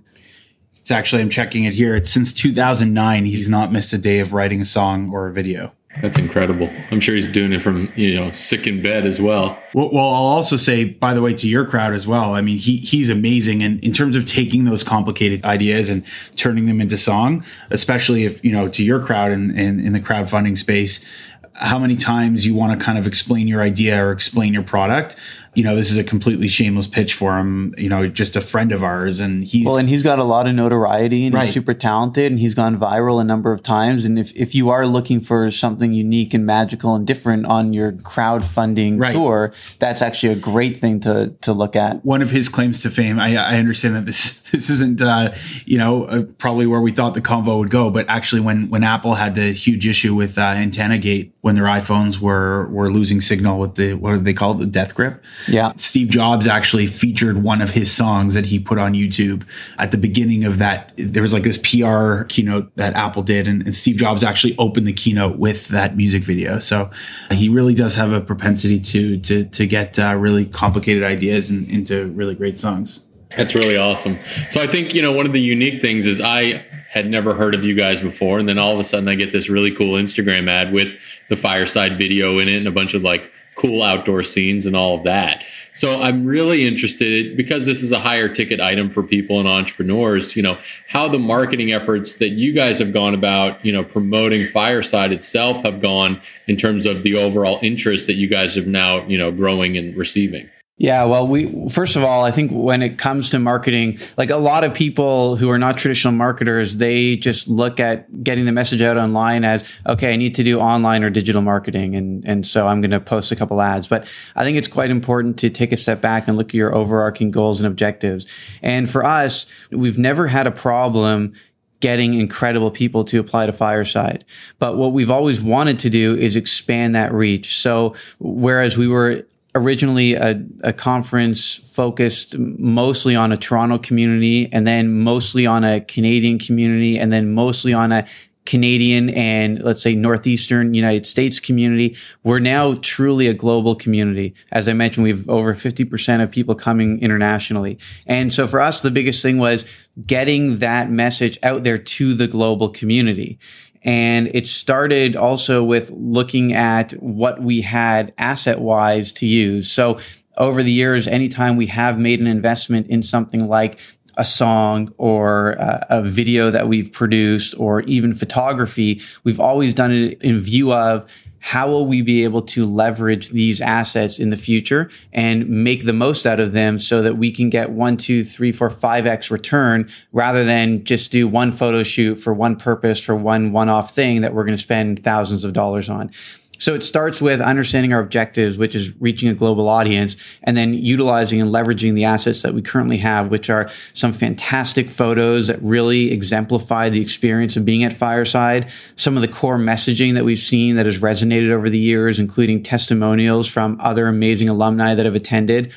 It's 0.90 0.96
actually, 0.96 1.22
I'm 1.22 1.30
checking 1.30 1.66
it 1.66 1.76
here. 1.76 1.94
It's 1.94 2.10
since 2.10 2.34
2009. 2.34 3.26
He's 3.26 3.48
not 3.48 3.72
missed 3.72 3.94
a 3.94 3.98
day 4.00 4.22
of 4.22 4.34
writing 4.34 4.60
a 4.60 4.66
song 4.66 5.12
or 5.14 5.28
a 5.28 5.32
video. 5.32 5.72
That's 6.02 6.18
incredible. 6.18 6.68
I'm 6.90 7.00
sure 7.00 7.14
he's 7.14 7.28
doing 7.28 7.54
it 7.54 7.62
from, 7.62 7.94
you 7.96 8.16
know, 8.16 8.32
sick 8.32 8.66
in 8.66 8.82
bed 8.82 9.06
as 9.06 9.22
well. 9.22 9.62
well. 9.76 9.92
Well, 9.94 10.04
I'll 10.04 10.24
also 10.24 10.56
say, 10.56 10.86
by 10.86 11.14
the 11.14 11.22
way, 11.22 11.36
to 11.36 11.48
your 11.48 11.64
crowd 11.64 11.94
as 11.94 12.08
well. 12.08 12.34
I 12.34 12.42
mean, 12.42 12.58
he 12.58 12.78
he's 12.78 13.12
amazing. 13.12 13.62
And 13.62 13.80
in 13.84 13.94
terms 13.94 14.16
of 14.16 14.26
taking 14.26 14.66
those 14.66 14.84
complicated 14.84 15.46
ideas 15.46 15.92
and 15.92 16.04
turning 16.36 16.66
them 16.66 16.82
into 16.82 16.98
song, 16.98 17.46
especially 17.70 18.26
if, 18.26 18.44
you 18.44 18.52
know, 18.52 18.68
to 18.70 18.84
your 18.84 19.00
crowd 19.00 19.32
and 19.32 19.52
in, 19.52 19.60
in, 19.60 19.86
in 19.86 19.94
the 19.94 20.00
crowdfunding 20.00 20.58
space, 20.58 21.06
how 21.54 21.78
many 21.78 21.98
times 21.98 22.48
you 22.48 22.56
want 22.56 22.80
to 22.80 22.84
kind 22.84 22.98
of 22.98 23.06
explain 23.06 23.48
your 23.48 23.62
idea 23.62 24.04
or 24.04 24.12
explain 24.12 24.56
your 24.56 24.64
product 24.64 25.16
you 25.60 25.66
know, 25.66 25.76
this 25.76 25.92
is 25.92 25.98
a 25.98 26.06
completely 26.06 26.48
shameless 26.48 26.88
pitch 26.88 27.14
for 27.14 27.38
him. 27.38 27.76
You 27.78 27.90
know, 27.90 28.08
just 28.08 28.38
a 28.38 28.40
friend 28.40 28.72
of 28.72 28.82
ours, 28.82 29.20
and 29.20 29.44
he's 29.44 29.66
well, 29.66 29.76
and 29.76 29.90
he's 29.90 30.04
got 30.04 30.18
a 30.18 30.24
lot 30.24 30.48
of 30.48 30.56
notoriety, 30.56 31.26
and 31.26 31.36
right. 31.36 31.44
he's 31.44 31.54
super 31.54 31.74
talented, 31.74 32.32
and 32.32 32.40
he's 32.40 32.56
gone 32.56 32.80
viral 32.80 33.20
a 33.20 33.26
number 33.26 33.52
of 33.52 33.62
times. 33.62 34.06
And 34.06 34.18
if 34.18 34.32
if 34.38 34.56
you 34.56 34.70
are 34.70 34.88
looking 34.88 35.20
for 35.20 35.52
something 35.52 35.92
unique 35.92 36.34
and 36.34 36.46
magical 36.46 36.96
and 36.96 37.06
different 37.06 37.46
on 37.46 37.74
your 37.74 37.92
crowdfunding 37.92 39.02
right. 39.02 39.12
tour, 39.12 39.52
that's 39.80 40.02
actually 40.02 40.32
a 40.32 40.38
great 40.38 40.78
thing 40.78 41.02
to 41.02 41.36
to 41.42 41.52
look 41.52 41.76
at. 41.76 42.06
One 42.06 42.22
of 42.22 42.30
his 42.30 42.48
claims 42.48 42.82
to 42.84 42.90
fame, 42.90 43.20
I, 43.20 43.36
I 43.36 43.58
understand 43.58 43.98
that 43.98 44.06
this 44.06 44.39
this 44.52 44.70
isn't 44.70 45.02
uh, 45.02 45.34
you 45.66 45.78
know 45.78 46.06
uh, 46.06 46.24
probably 46.38 46.68
where 46.68 46.82
we 46.82 46.92
thought 46.92 47.14
the 47.14 47.22
convo 47.22 47.60
would 47.60 47.70
go, 47.70 47.90
but 47.90 48.10
actually 48.10 48.42
when 48.42 48.70
when 48.70 48.84
Apple 48.84 49.16
had 49.16 49.36
the 49.36 49.52
huge 49.52 49.88
issue 49.88 50.16
with 50.16 50.38
uh, 50.38 50.42
Antenna 50.42 50.98
Gate, 50.98 51.34
when 51.42 51.56
their 51.56 51.66
iPhones 51.66 52.20
were 52.20 52.68
were 52.68 52.92
losing 52.92 53.22
signal 53.22 53.60
with 53.60 53.76
the 53.76 53.94
what 53.94 54.14
do 54.14 54.20
they 54.20 54.34
call 54.34 54.54
it, 54.54 54.58
the 54.60 54.66
death 54.66 54.96
grip 54.96 55.24
yeah. 55.48 55.74
Steve 55.78 56.10
Jobs 56.10 56.48
actually 56.48 56.88
featured 56.88 57.44
one 57.44 57.62
of 57.62 57.72
his 57.72 57.92
songs 57.92 58.34
that 58.34 58.48
he 58.48 58.60
put 58.60 58.78
on 58.78 58.94
YouTube 58.94 59.48
at 59.78 59.92
the 59.92 59.98
beginning 59.98 60.44
of 60.44 60.58
that. 60.60 60.94
There 60.98 61.22
was 61.22 61.34
like 61.34 61.44
this 61.44 61.58
PR 61.58 62.24
keynote 62.24 62.76
that 62.76 62.94
Apple 62.96 63.24
did, 63.24 63.48
and, 63.48 63.64
and 63.64 63.76
Steve 63.76 63.98
Jobs 63.98 64.24
actually 64.24 64.56
opened 64.58 64.88
the 64.88 64.94
keynote 64.94 65.38
with 65.38 65.70
that 65.70 65.96
music 65.96 66.24
video. 66.24 66.60
So 66.60 66.90
he 67.32 67.50
really 67.50 67.74
does 67.74 67.96
have 67.96 68.12
a 68.12 68.22
propensity 68.22 68.80
to 68.80 69.20
to 69.20 69.46
to 69.46 69.68
get 69.68 69.98
uh, 70.00 70.16
really 70.18 70.46
complicated 70.46 71.04
ideas 71.04 71.50
and 71.50 71.70
into 71.70 72.06
really 72.12 72.36
great 72.36 72.60
songs. 72.60 73.06
That's 73.36 73.54
really 73.54 73.78
awesome. 73.78 74.20
So 74.50 74.62
I 74.62 74.68
think 74.68 74.94
you 74.94 75.02
know 75.02 75.12
one 75.12 75.26
of 75.26 75.34
the 75.34 75.42
unique 75.42 75.82
things 75.82 76.06
is 76.06 76.20
I 76.20 76.66
had 76.90 77.08
never 77.08 77.36
heard 77.36 77.54
of 77.54 77.64
you 77.64 77.76
guys 77.76 78.02
before, 78.02 78.40
and 78.40 78.50
then 78.50 78.58
all 78.58 78.74
of 78.74 78.80
a 78.80 78.84
sudden 78.84 79.08
I 79.08 79.14
get 79.14 79.32
this 79.32 79.50
really 79.50 79.72
cool 79.72 80.00
Instagram 80.00 80.50
ad 80.50 80.74
with 80.74 81.00
the 81.30 81.36
fireside 81.36 81.98
video 81.98 82.40
in 82.40 82.48
it 82.48 82.58
and 82.58 82.68
a 82.68 82.72
bunch 82.72 82.96
of 82.96 83.04
like 83.04 83.32
cool 83.56 83.84
outdoor 83.84 84.24
scenes 84.24 84.66
and 84.66 84.76
all 84.76 84.96
of 84.96 85.04
that. 85.04 85.44
So 85.76 86.02
I'm 86.02 86.26
really 86.26 86.66
interested 86.66 87.36
because 87.38 87.66
this 87.66 87.84
is 87.84 87.92
a 87.92 88.00
higher 88.00 88.28
ticket 88.30 88.60
item 88.60 88.90
for 88.90 89.04
people 89.04 89.40
and 89.40 89.48
entrepreneurs, 89.48 90.36
you 90.36 90.42
know, 90.42 90.58
how 90.88 91.08
the 91.08 91.20
marketing 91.20 91.72
efforts 91.72 92.16
that 92.16 92.30
you 92.30 92.54
guys 92.54 92.80
have 92.80 92.94
gone 92.94 93.14
about, 93.14 93.64
you 93.66 93.72
know, 93.72 93.84
promoting 93.84 94.48
Fireside 94.48 95.12
itself 95.12 95.62
have 95.64 95.82
gone 95.82 96.22
in 96.48 96.56
terms 96.56 96.86
of 96.86 97.04
the 97.04 97.16
overall 97.16 97.60
interest 97.62 98.08
that 98.08 98.16
you 98.16 98.28
guys 98.28 98.56
have 98.56 98.66
now, 98.66 99.06
you 99.06 99.18
know, 99.18 99.30
growing 99.32 99.78
and 99.78 99.96
receiving. 99.96 100.50
Yeah, 100.80 101.04
well, 101.04 101.28
we 101.28 101.68
first 101.68 101.98
of 101.98 102.06
all, 102.06 102.24
I 102.24 102.32
think 102.32 102.52
when 102.52 102.82
it 102.82 102.98
comes 102.98 103.32
to 103.32 103.40
marketing, 103.40 104.00
like 104.16 104.30
a 104.30 104.38
lot 104.38 104.64
of 104.64 104.74
people 104.74 105.36
who 105.36 105.50
are 105.50 105.58
not 105.58 105.78
traditional 105.78 106.14
marketers, 106.14 106.78
they 106.78 107.18
just 107.18 107.50
look 107.50 107.82
at 107.82 108.24
getting 108.24 108.46
the 108.46 108.54
message 108.54 108.82
out 108.82 108.96
online 108.96 109.44
as, 109.44 109.70
okay, 109.86 110.14
I 110.14 110.16
need 110.16 110.36
to 110.36 110.44
do 110.44 110.58
online 110.62 111.04
or 111.04 111.10
digital 111.10 111.42
marketing, 111.42 111.98
and 111.98 112.24
and 112.26 112.48
so 112.48 112.66
I'm 112.66 112.80
going 112.80 112.92
to 112.92 113.02
post 113.02 113.30
a 113.34 113.36
couple 113.36 113.62
ads. 113.62 113.90
But 113.90 114.08
I 114.38 114.46
think 114.46 114.58
it's 114.58 114.70
quite 114.70 114.90
important 114.90 115.38
to 115.40 115.50
take 115.50 115.74
a 115.74 115.78
step 115.78 116.00
back 116.00 116.30
and 116.30 116.38
look 116.38 116.52
at 116.52 116.54
your 116.54 116.74
overarching 116.74 117.30
goals 117.30 117.60
and 117.60 117.68
objectives. 117.68 118.26
And 118.62 118.90
for 118.90 119.04
us, 119.04 119.48
we've 119.72 119.98
never 119.98 120.28
had 120.28 120.48
a 120.48 120.52
problem 120.52 121.34
getting 121.82 122.14
incredible 122.14 122.72
people 122.72 123.04
to 123.04 123.20
apply 123.20 123.48
to 123.48 123.54
Fireside. 123.54 124.24
But 124.60 124.78
what 124.78 124.94
we've 124.94 125.12
always 125.12 125.42
wanted 125.42 125.80
to 125.80 125.90
do 125.90 126.16
is 126.16 126.38
expand 126.38 126.96
that 126.96 127.14
reach. 127.14 127.58
So 127.58 127.96
whereas 128.20 128.78
we 128.78 128.88
were 128.88 129.26
originally 129.60 130.14
a, 130.14 130.44
a, 130.64 130.74
conference 130.74 131.56
focused 131.56 132.38
mostly 132.38 133.16
on 133.16 133.32
a 133.32 133.38
Toronto 133.38 133.78
community 133.78 134.50
and 134.52 134.66
then 134.66 135.02
mostly 135.02 135.46
on 135.46 135.64
a 135.64 135.82
Canadian 135.82 136.40
community 136.40 136.98
and 136.98 137.12
then 137.12 137.32
mostly 137.34 137.74
on 137.74 137.92
a 137.92 138.08
Canadian 138.46 139.12
and 139.12 139.62
let's 139.62 139.84
say 139.84 139.94
Northeastern 139.94 140.74
United 140.74 141.06
States 141.06 141.40
community. 141.40 141.96
We're 142.24 142.40
now 142.40 142.74
truly 142.82 143.28
a 143.28 143.34
global 143.34 143.76
community. 143.76 144.34
As 144.52 144.68
I 144.68 144.74
mentioned, 144.74 145.04
we 145.04 145.12
have 145.12 145.30
over 145.30 145.54
50% 145.54 146.24
of 146.24 146.32
people 146.32 146.56
coming 146.56 147.00
internationally. 147.00 147.78
And 148.08 148.34
so 148.34 148.48
for 148.48 148.60
us, 148.60 148.82
the 148.82 148.90
biggest 148.90 149.22
thing 149.22 149.38
was 149.38 149.66
getting 150.08 150.60
that 150.60 150.90
message 150.90 151.38
out 151.44 151.64
there 151.64 151.78
to 151.78 152.16
the 152.16 152.28
global 152.28 152.70
community. 152.70 153.38
And 153.84 154.30
it 154.34 154.46
started 154.46 155.16
also 155.16 155.64
with 155.64 155.92
looking 155.92 156.54
at 156.54 156.92
what 156.94 157.42
we 157.42 157.62
had 157.62 158.14
asset 158.18 158.60
wise 158.60 159.14
to 159.14 159.26
use. 159.26 159.72
So 159.72 160.00
over 160.38 160.64
the 160.64 160.72
years, 160.72 161.08
anytime 161.08 161.56
we 161.56 161.68
have 161.68 161.98
made 161.98 162.20
an 162.20 162.28
investment 162.28 162.88
in 162.88 163.04
something 163.04 163.48
like 163.48 163.80
a 164.18 164.26
song 164.26 164.94
or 164.98 165.52
a, 165.52 165.86
a 165.90 166.02
video 166.04 166.52
that 166.52 166.68
we've 166.68 166.92
produced 166.92 167.58
or 167.58 167.82
even 167.82 168.14
photography, 168.14 169.02
we've 169.24 169.40
always 169.40 169.74
done 169.74 169.92
it 169.92 170.22
in 170.22 170.40
view 170.40 170.74
of 170.74 171.10
how 171.40 171.68
will 171.68 171.86
we 171.86 172.02
be 172.02 172.24
able 172.24 172.42
to 172.42 172.66
leverage 172.66 173.30
these 173.30 173.62
assets 173.62 174.20
in 174.20 174.30
the 174.30 174.38
future 174.38 174.90
and 175.14 175.48
make 175.50 175.86
the 175.86 175.94
most 175.94 176.26
out 176.26 176.40
of 176.40 176.52
them 176.52 176.80
so 176.80 177.02
that 177.02 177.18
we 177.18 177.32
can 177.32 177.50
get 177.50 177.72
one, 177.72 177.98
two, 177.98 178.24
three, 178.24 178.52
four, 178.52 178.70
five 178.70 179.06
X 179.06 179.32
return 179.32 179.90
rather 180.12 180.44
than 180.44 180.84
just 180.84 181.12
do 181.12 181.28
one 181.28 181.52
photo 181.52 181.84
shoot 181.84 182.16
for 182.16 182.34
one 182.34 182.56
purpose 182.56 183.00
for 183.00 183.16
one 183.16 183.52
one 183.52 183.70
off 183.70 183.94
thing 183.94 184.22
that 184.22 184.34
we're 184.34 184.46
going 184.46 184.58
to 184.58 184.62
spend 184.62 185.04
thousands 185.04 185.44
of 185.44 185.54
dollars 185.54 185.90
on. 185.90 186.12
So 186.60 186.76
it 186.76 186.84
starts 186.84 187.22
with 187.22 187.42
understanding 187.42 187.94
our 187.94 188.02
objectives, 188.02 188.58
which 188.58 188.76
is 188.76 188.94
reaching 189.02 189.30
a 189.30 189.34
global 189.34 189.68
audience, 189.68 190.18
and 190.44 190.56
then 190.56 190.74
utilizing 190.74 191.42
and 191.42 191.52
leveraging 191.54 191.96
the 191.96 192.04
assets 192.04 192.42
that 192.42 192.54
we 192.54 192.62
currently 192.62 192.98
have, 192.98 193.32
which 193.32 193.50
are 193.50 193.70
some 193.94 194.14
fantastic 194.14 194.92
photos 194.92 195.48
that 195.48 195.62
really 195.62 196.12
exemplify 196.12 196.90
the 196.90 197.02
experience 197.02 197.56
of 197.56 197.66
being 197.66 197.84
at 197.84 197.94
Fireside, 197.94 198.70
some 198.98 199.16
of 199.16 199.22
the 199.22 199.28
core 199.28 199.58
messaging 199.58 200.14
that 200.14 200.26
we've 200.26 200.38
seen 200.38 200.76
that 200.76 200.86
has 200.86 201.00
resonated 201.00 201.50
over 201.50 201.70
the 201.70 201.80
years, 201.80 202.20
including 202.20 202.62
testimonials 202.62 203.48
from 203.48 203.78
other 203.80 204.08
amazing 204.08 204.50
alumni 204.50 204.94
that 204.94 205.06
have 205.06 205.16
attended, 205.16 205.72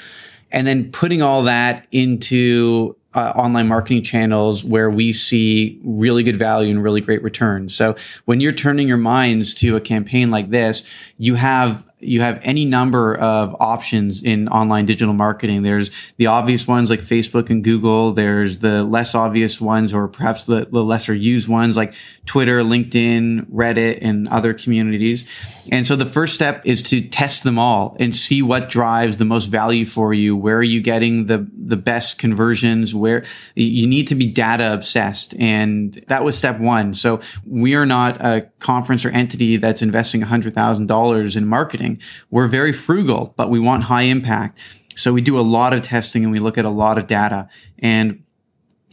and 0.50 0.66
then 0.66 0.90
putting 0.90 1.22
all 1.22 1.44
that 1.44 1.86
into 1.92 2.96
uh, 3.14 3.33
online 3.37 3.69
marketing 3.69 4.02
channels 4.02 4.64
where 4.64 4.90
we 4.90 5.12
see 5.12 5.81
really 5.85 6.23
good 6.23 6.37
value 6.37 6.71
and 6.71 6.83
really 6.83 7.00
great 7.00 7.23
returns. 7.23 7.75
So 7.75 7.95
when 8.25 8.40
you're 8.40 8.52
turning 8.52 8.88
your 8.88 8.97
minds 8.97 9.54
to 9.57 9.76
a 9.76 9.81
campaign 9.81 10.31
like 10.31 10.50
this, 10.50 10.85
you 11.19 11.35
have 11.35 11.87
you 12.02 12.21
have 12.21 12.40
any 12.42 12.64
number 12.64 13.14
of 13.16 13.54
options 13.61 14.23
in 14.23 14.49
online 14.49 14.87
digital 14.87 15.14
marketing. 15.14 15.62
There's 15.62 15.90
the 16.16 16.26
obvious 16.26 16.66
ones 16.66 16.90
like 16.90 17.00
Facebook 17.00 17.50
and 17.50 17.62
Google. 17.62 18.12
There's 18.12 18.59
the 18.59 18.82
less 18.82 19.14
obvious 19.14 19.61
ones 19.61 19.94
or 19.94 20.09
perhaps 20.09 20.47
the, 20.47 20.66
the 20.71 20.82
lesser 20.82 21.14
used 21.14 21.49
ones 21.49 21.76
like 21.76 21.94
Twitter, 22.26 22.61
LinkedIn, 22.62 23.47
Reddit, 23.47 23.99
and 24.02 24.28
other 24.28 24.54
communities. 24.54 25.28
And 25.71 25.87
so 25.87 25.97
the 25.97 26.06
first 26.06 26.35
step 26.35 26.62
is 26.64 26.82
to 26.85 27.00
test 27.00 27.44
them 27.44 27.59
all 27.59 27.97
and 28.00 28.14
see 28.14 28.42
what 28.42 28.68
drives 28.68 29.18
the 29.18 29.25
most 29.25 29.47
value 29.47 29.85
for 29.85 30.12
you. 30.12 30.37
Where 30.37 30.56
are 30.56 30.62
you 30.62 30.80
getting 30.80 31.26
the, 31.26 31.49
the 31.56 31.76
best 31.76 32.18
conversions? 32.18 32.94
Where 32.94 33.25
you 33.54 33.87
need 33.87 34.09
to 34.09 34.14
be 34.14 34.26
data 34.26 34.73
obsessed. 34.73 35.35
And 35.38 35.94
that 36.09 36.25
was 36.25 36.37
step 36.37 36.59
one. 36.59 36.94
So 36.94 37.21
we 37.47 37.75
are 37.75 37.87
not 37.87 38.21
a 38.21 38.50
conference 38.59 39.04
or 39.04 39.11
entity 39.11 39.56
that's 39.56 39.82
investing 39.82 40.23
$100,000 40.23 41.37
in 41.37 41.47
marketing. 41.47 41.91
We're 42.30 42.49
very 42.49 42.72
frugal, 42.72 43.34
but 43.37 43.50
we 43.50 43.58
want 43.58 43.84
high 43.84 44.02
impact. 44.02 44.61
So 44.94 45.12
we 45.12 45.20
do 45.20 45.38
a 45.38 45.42
lot 45.42 45.72
of 45.72 45.82
testing 45.82 46.22
and 46.22 46.32
we 46.32 46.38
look 46.38 46.58
at 46.58 46.64
a 46.64 46.70
lot 46.70 46.99
of 46.99 47.06
data. 47.06 47.49
And 47.78 48.22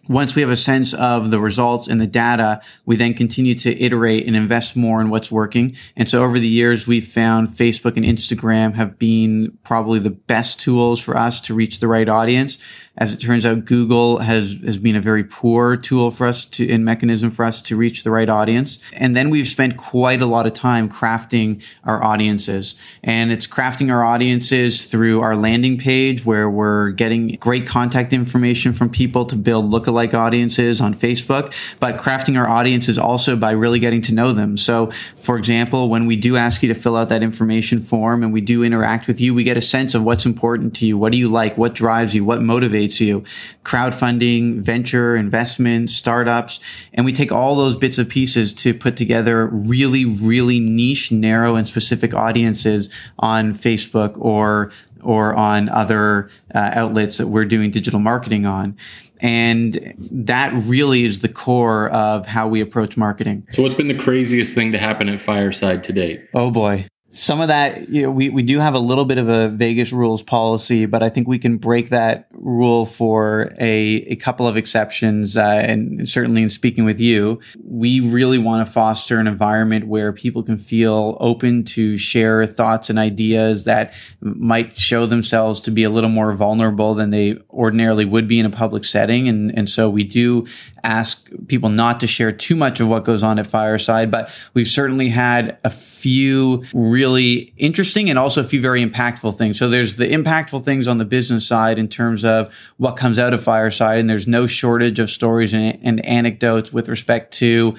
once 0.10 0.36
we 0.36 0.42
have 0.42 0.50
a 0.50 0.58
sense 0.58 0.94
of 0.96 1.30
the 1.30 1.40
results 1.40 1.88
and 1.88 2.02
the 2.02 2.08
data, 2.08 2.60
we 2.84 2.96
then 2.96 3.14
continue 3.14 3.54
to 3.54 3.80
iterate 3.80 4.26
and 4.26 4.36
invest 4.36 4.76
more 4.76 5.00
in 5.00 5.12
what's 5.12 5.32
working. 5.32 5.76
And 5.96 6.10
so 6.10 6.24
over 6.24 6.40
the 6.40 6.48
years, 6.48 6.88
we've 6.88 7.08
found 7.08 7.50
Facebook 7.50 7.96
and 7.96 8.04
Instagram 8.04 8.74
have 8.74 8.98
been 8.98 9.58
probably 9.64 10.00
the 10.00 10.10
best 10.10 10.60
tools 10.60 11.00
for 11.00 11.16
us 11.16 11.40
to 11.42 11.54
reach 11.54 11.80
the 11.80 11.88
right 11.88 12.10
audience. 12.10 12.58
As 13.00 13.14
it 13.14 13.18
turns 13.18 13.46
out, 13.46 13.64
Google 13.64 14.20
has, 14.20 14.58
has 14.66 14.78
been 14.78 14.98
a 14.98 15.00
very 15.00 15.24
poor 15.24 15.78
tool 15.78 16.12
for 16.12 16.28
us 16.28 16.44
to, 16.48 16.70
and 16.70 16.84
mechanism 16.84 17.32
for 17.32 17.46
us 17.46 17.62
to 17.62 17.78
reach 17.78 18.04
the 18.04 18.12
right 18.12 18.28
audience. 18.28 18.78
And 18.92 19.16
then 19.16 19.30
we've 19.30 19.48
spent 19.48 19.78
quite 19.78 20.22
a 20.22 20.26
lot 20.26 20.46
of 20.46 20.52
time 20.52 20.90
crafting 20.90 21.64
our 21.86 22.04
audiences. 22.04 22.76
And 23.02 23.32
it's 23.32 23.48
crafting 23.48 23.90
our 23.90 24.04
audiences 24.04 24.86
through 24.86 25.22
our 25.22 25.34
landing 25.34 25.78
page 25.78 26.26
where 26.26 26.50
we're 26.50 26.92
getting 26.92 27.38
great 27.38 27.66
contact 27.66 28.12
information 28.12 28.74
from 28.74 28.90
people 28.90 29.26
to 29.28 29.36
build 29.38 29.72
lookalike 29.72 30.14
audiences 30.14 30.82
on 30.82 30.94
Facebook, 30.94 31.54
but 31.80 31.98
crafting 32.00 32.38
our 32.38 32.50
audiences 32.50 32.98
also 32.98 33.38
by 33.38 33.52
really 33.52 33.80
getting 33.80 34.02
to 34.02 34.14
know 34.14 34.34
them. 34.34 34.58
So, 34.58 34.92
for 35.16 35.38
example, 35.38 35.88
when 35.88 36.06
we 36.06 36.18
do 36.18 36.36
ask 36.36 36.62
you 36.62 36.68
to 36.68 36.76
fill 36.76 36.98
out 36.98 37.08
that 37.08 37.24
information 37.24 37.80
form 37.80 38.24
and 38.24 38.34
we 38.34 38.42
do 38.42 38.62
interact 38.62 39.08
with 39.08 39.22
you, 39.22 39.34
we 39.34 39.46
get 39.46 39.56
a 39.56 39.62
sense 39.62 39.96
of 39.96 40.04
what's 40.04 40.26
important 40.26 40.76
to 40.76 40.86
you. 40.86 40.98
What 40.98 41.14
do 41.14 41.18
you 41.18 41.30
like? 41.30 41.58
What 41.58 41.74
drives 41.74 42.14
you? 42.14 42.26
What 42.26 42.42
motivates 42.42 42.89
you, 43.00 43.24
crowdfunding, 43.64 44.62
venture, 44.62 45.16
investment, 45.16 45.90
startups. 45.90 46.60
And 46.94 47.06
we 47.06 47.14
take 47.14 47.32
all 47.32 47.56
those 47.56 47.76
bits 47.76 47.98
and 47.98 48.10
pieces 48.10 48.54
to 48.54 48.74
put 48.74 48.98
together 48.98 49.48
really, 49.48 50.06
really 50.06 50.60
niche, 50.60 51.12
narrow, 51.12 51.56
and 51.56 51.68
specific 51.68 52.14
audiences 52.14 52.90
on 53.18 53.54
Facebook 53.54 54.14
or 54.18 54.72
or 55.02 55.34
on 55.34 55.70
other 55.70 56.30
uh, 56.54 56.72
outlets 56.74 57.18
that 57.20 57.28
we're 57.28 57.46
doing 57.46 57.72
digital 57.72 58.02
marketing 58.02 58.46
on. 58.46 58.76
And 59.22 59.94
that 60.12 60.52
really 60.54 61.06
is 61.06 61.22
the 61.22 61.30
core 61.30 61.90
of 61.90 62.26
how 62.26 62.48
we 62.50 62.60
approach 62.62 62.98
marketing. 62.98 63.46
So, 63.50 63.62
what's 63.62 63.76
been 63.76 63.88
the 63.88 63.98
craziest 63.98 64.54
thing 64.54 64.72
to 64.72 64.78
happen 64.78 65.10
at 65.10 65.22
Fireside 65.22 65.84
to 65.86 65.94
date? 65.94 66.28
Oh 66.34 66.52
boy 66.52 66.88
some 67.12 67.42
of 67.42 67.48
that, 67.48 67.90
you 67.90 68.04
know, 68.04 68.12
we, 68.12 68.30
we 68.30 68.44
do 68.44 68.60
have 68.60 68.76
a 68.76 68.80
little 68.80 69.04
bit 69.04 69.18
of 69.18 69.30
a 69.30 69.50
Vegas 69.50 69.92
rules 69.92 70.22
policy, 70.22 70.86
but 70.86 71.02
I 71.02 71.10
think 71.10 71.28
we 71.28 71.40
can 71.40 71.58
break 71.58 71.90
that 71.90 72.28
rule 72.32 72.86
for 72.86 73.52
a, 73.60 74.04
a 74.08 74.16
couple 74.18 74.48
of 74.48 74.56
exceptions. 74.56 75.36
Uh, 75.36 75.42
and 75.42 76.08
certainly 76.08 76.44
in 76.44 76.52
speaking 76.52 76.86
with 76.86 77.00
you, 77.00 77.40
we 77.64 78.00
really 78.00 78.38
want 78.38 78.66
to 78.66 78.72
foster 78.72 79.18
an 79.18 79.26
environment 79.26 79.88
where 79.88 80.14
people 80.14 80.44
can 80.44 80.60
feel 80.60 81.18
open 81.20 81.64
to 81.64 81.98
share 81.98 82.46
thoughts 82.46 82.92
and 82.92 83.00
ideas 83.00 83.66
that 83.66 83.94
might 84.22 84.78
show 84.78 85.08
themselves 85.08 85.60
to 85.62 85.72
be 85.72 85.84
a 85.84 85.90
little 85.90 86.12
more 86.12 86.34
vulnerable 86.34 86.94
than 86.94 87.10
they 87.10 87.38
ordinarily 87.50 88.06
would 88.06 88.28
be 88.28 88.40
in 88.40 88.46
a 88.46 88.52
public 88.52 88.86
setting. 88.86 89.28
And, 89.28 89.52
and 89.58 89.68
so 89.68 89.90
we 89.90 90.04
do 90.04 90.46
ask 90.84 91.28
people 91.48 91.70
not 91.70 92.00
to 92.00 92.08
share 92.08 92.32
too 92.32 92.56
much 92.56 92.80
of 92.80 92.88
what 92.88 93.04
goes 93.04 93.24
on 93.24 93.40
at 93.40 93.48
Fireside, 93.48 94.12
but 94.12 94.30
we've 94.54 94.68
certainly 94.68 95.10
had 95.10 95.58
a 95.64 95.70
few 95.72 96.64
really 96.74 96.99
interesting 97.06 98.10
and 98.10 98.20
also 98.20 98.42
a 98.42 98.44
few 98.44 98.62
very 98.62 98.86
impactful 98.86 99.38
things. 99.38 99.58
So 99.58 99.70
there's 99.70 99.96
the 99.96 100.08
impactful 100.08 100.66
things 100.66 100.88
on 100.88 100.98
the 100.98 101.06
business 101.06 101.48
side 101.48 101.80
in 101.80 101.88
terms 101.88 102.26
of 102.26 102.54
what 102.78 102.98
comes 102.98 103.20
out 103.20 103.34
of 103.34 103.44
Fireside, 103.44 104.00
and 104.00 104.10
there's 104.10 104.28
no 104.28 104.48
shortage 104.48 105.00
of 105.00 105.10
stories 105.10 105.54
and, 105.54 105.80
and 105.84 106.06
anecdotes 106.06 106.74
with 106.74 106.90
respect 106.90 107.34
to 107.36 107.76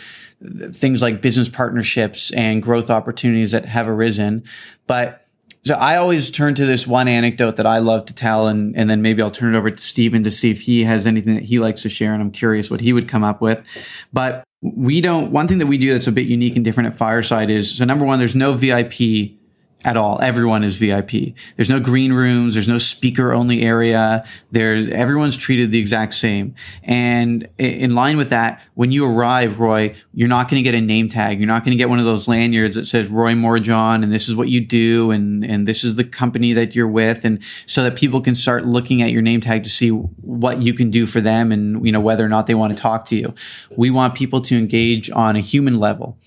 things 0.72 1.02
like 1.02 1.20
business 1.20 1.48
partnerships 1.48 2.30
and 2.32 2.62
growth 2.62 2.90
opportunities 2.90 3.50
that 3.50 3.66
have 3.66 3.88
arisen. 3.88 4.42
But 4.86 5.26
so 5.64 5.74
I 5.74 5.96
always 5.96 6.30
turn 6.30 6.54
to 6.54 6.64
this 6.64 6.86
one 6.86 7.06
anecdote 7.06 7.56
that 7.56 7.66
I 7.66 7.78
love 7.78 8.06
to 8.06 8.14
tell, 8.14 8.46
and, 8.46 8.74
and 8.74 8.88
then 8.88 9.02
maybe 9.02 9.20
I'll 9.20 9.30
turn 9.30 9.54
it 9.54 9.58
over 9.58 9.70
to 9.70 9.82
Steven 9.82 10.24
to 10.24 10.30
see 10.30 10.50
if 10.50 10.62
he 10.62 10.84
has 10.84 11.06
anything 11.06 11.34
that 11.34 11.44
he 11.44 11.58
likes 11.58 11.82
to 11.82 11.90
share. 11.90 12.14
And 12.14 12.22
I'm 12.22 12.30
curious 12.30 12.71
what 12.71 12.80
he 12.80 12.95
would 12.95 13.08
come 13.08 13.23
up 13.23 13.42
with. 13.42 13.62
But 14.12 14.42
we 14.62 15.00
don't, 15.00 15.30
one 15.30 15.49
thing 15.49 15.58
that 15.58 15.66
we 15.66 15.78
do 15.78 15.92
that's 15.92 16.06
a 16.06 16.12
bit 16.12 16.26
unique 16.26 16.56
and 16.56 16.64
different 16.64 16.88
at 16.88 16.99
Fireside 16.99 17.50
is 17.50 17.78
so 17.78 17.84
number 17.84 18.04
one, 18.04 18.18
there's 18.18 18.36
no 18.36 18.52
VIP 18.52 19.39
at 19.84 19.97
all. 19.97 20.21
Everyone 20.21 20.62
is 20.62 20.76
VIP. 20.76 21.34
There's 21.56 21.71
no 21.71 21.80
green 21.80 22.12
rooms. 22.12 22.54
There's 22.54 22.69
no 22.69 22.78
speaker 22.78 23.32
only 23.32 23.62
area. 23.62 24.25
There's 24.50 24.88
everyone's 24.88 25.36
treated 25.36 25.73
the 25.73 25.78
exact 25.78 26.14
same. 26.14 26.54
And 26.82 27.49
in 27.58 27.95
line 27.95 28.16
with 28.16 28.28
that, 28.30 28.69
when 28.75 28.93
you 28.93 29.06
arrive, 29.06 29.58
Roy, 29.58 29.95
you're 30.12 30.28
not 30.28 30.49
going 30.50 30.62
to 30.62 30.71
get 30.71 30.76
a 30.76 30.80
name 30.80 31.08
tag. 31.08 31.38
You're 31.40 31.47
not 31.47 31.64
going 31.64 31.73
to 31.73 31.78
get 31.78 31.88
one 31.88 31.99
of 31.99 32.04
those 32.04 32.28
lanyards 32.28 32.76
that 32.76 32.84
says 32.84 33.08
Roy 33.08 33.32
Morejon 33.32 34.02
and 34.02 34.12
this 34.12 34.28
is 34.28 34.34
what 34.34 34.49
you 34.49 34.60
do 34.60 35.10
and 35.10 35.45
and 35.45 35.66
this 35.66 35.82
is 35.82 35.97
the 35.97 36.04
company 36.04 36.52
that 36.52 36.75
you're 36.75 36.88
with 36.88 37.25
and 37.25 37.43
so 37.66 37.82
that 37.82 37.97
people 37.97 38.21
can 38.21 38.34
start 38.34 38.66
looking 38.66 39.00
at 39.02 39.10
your 39.12 39.23
name 39.23 39.40
tag 39.40 39.64
to 39.64 39.71
see 39.71 39.88
what 39.90 40.62
you 40.62 40.75
can 40.75 40.90
do 40.90 41.06
for 41.06 41.21
them 41.21 41.52
and 41.52 41.84
you 41.86 41.93
know 41.93 42.00
whether 42.00 42.25
or 42.25 42.28
not 42.28 42.47
they 42.47 42.54
want 42.54 42.75
to 42.75 42.80
talk 42.80 43.06
to 43.06 43.16
you. 43.16 43.34
We 43.76 43.90
want 43.90 44.14
people 44.14 44.40
to 44.43 44.58
engage 44.58 45.10
on 45.10 45.36
a 45.36 45.40
human 45.40 45.78
level. 45.78 46.19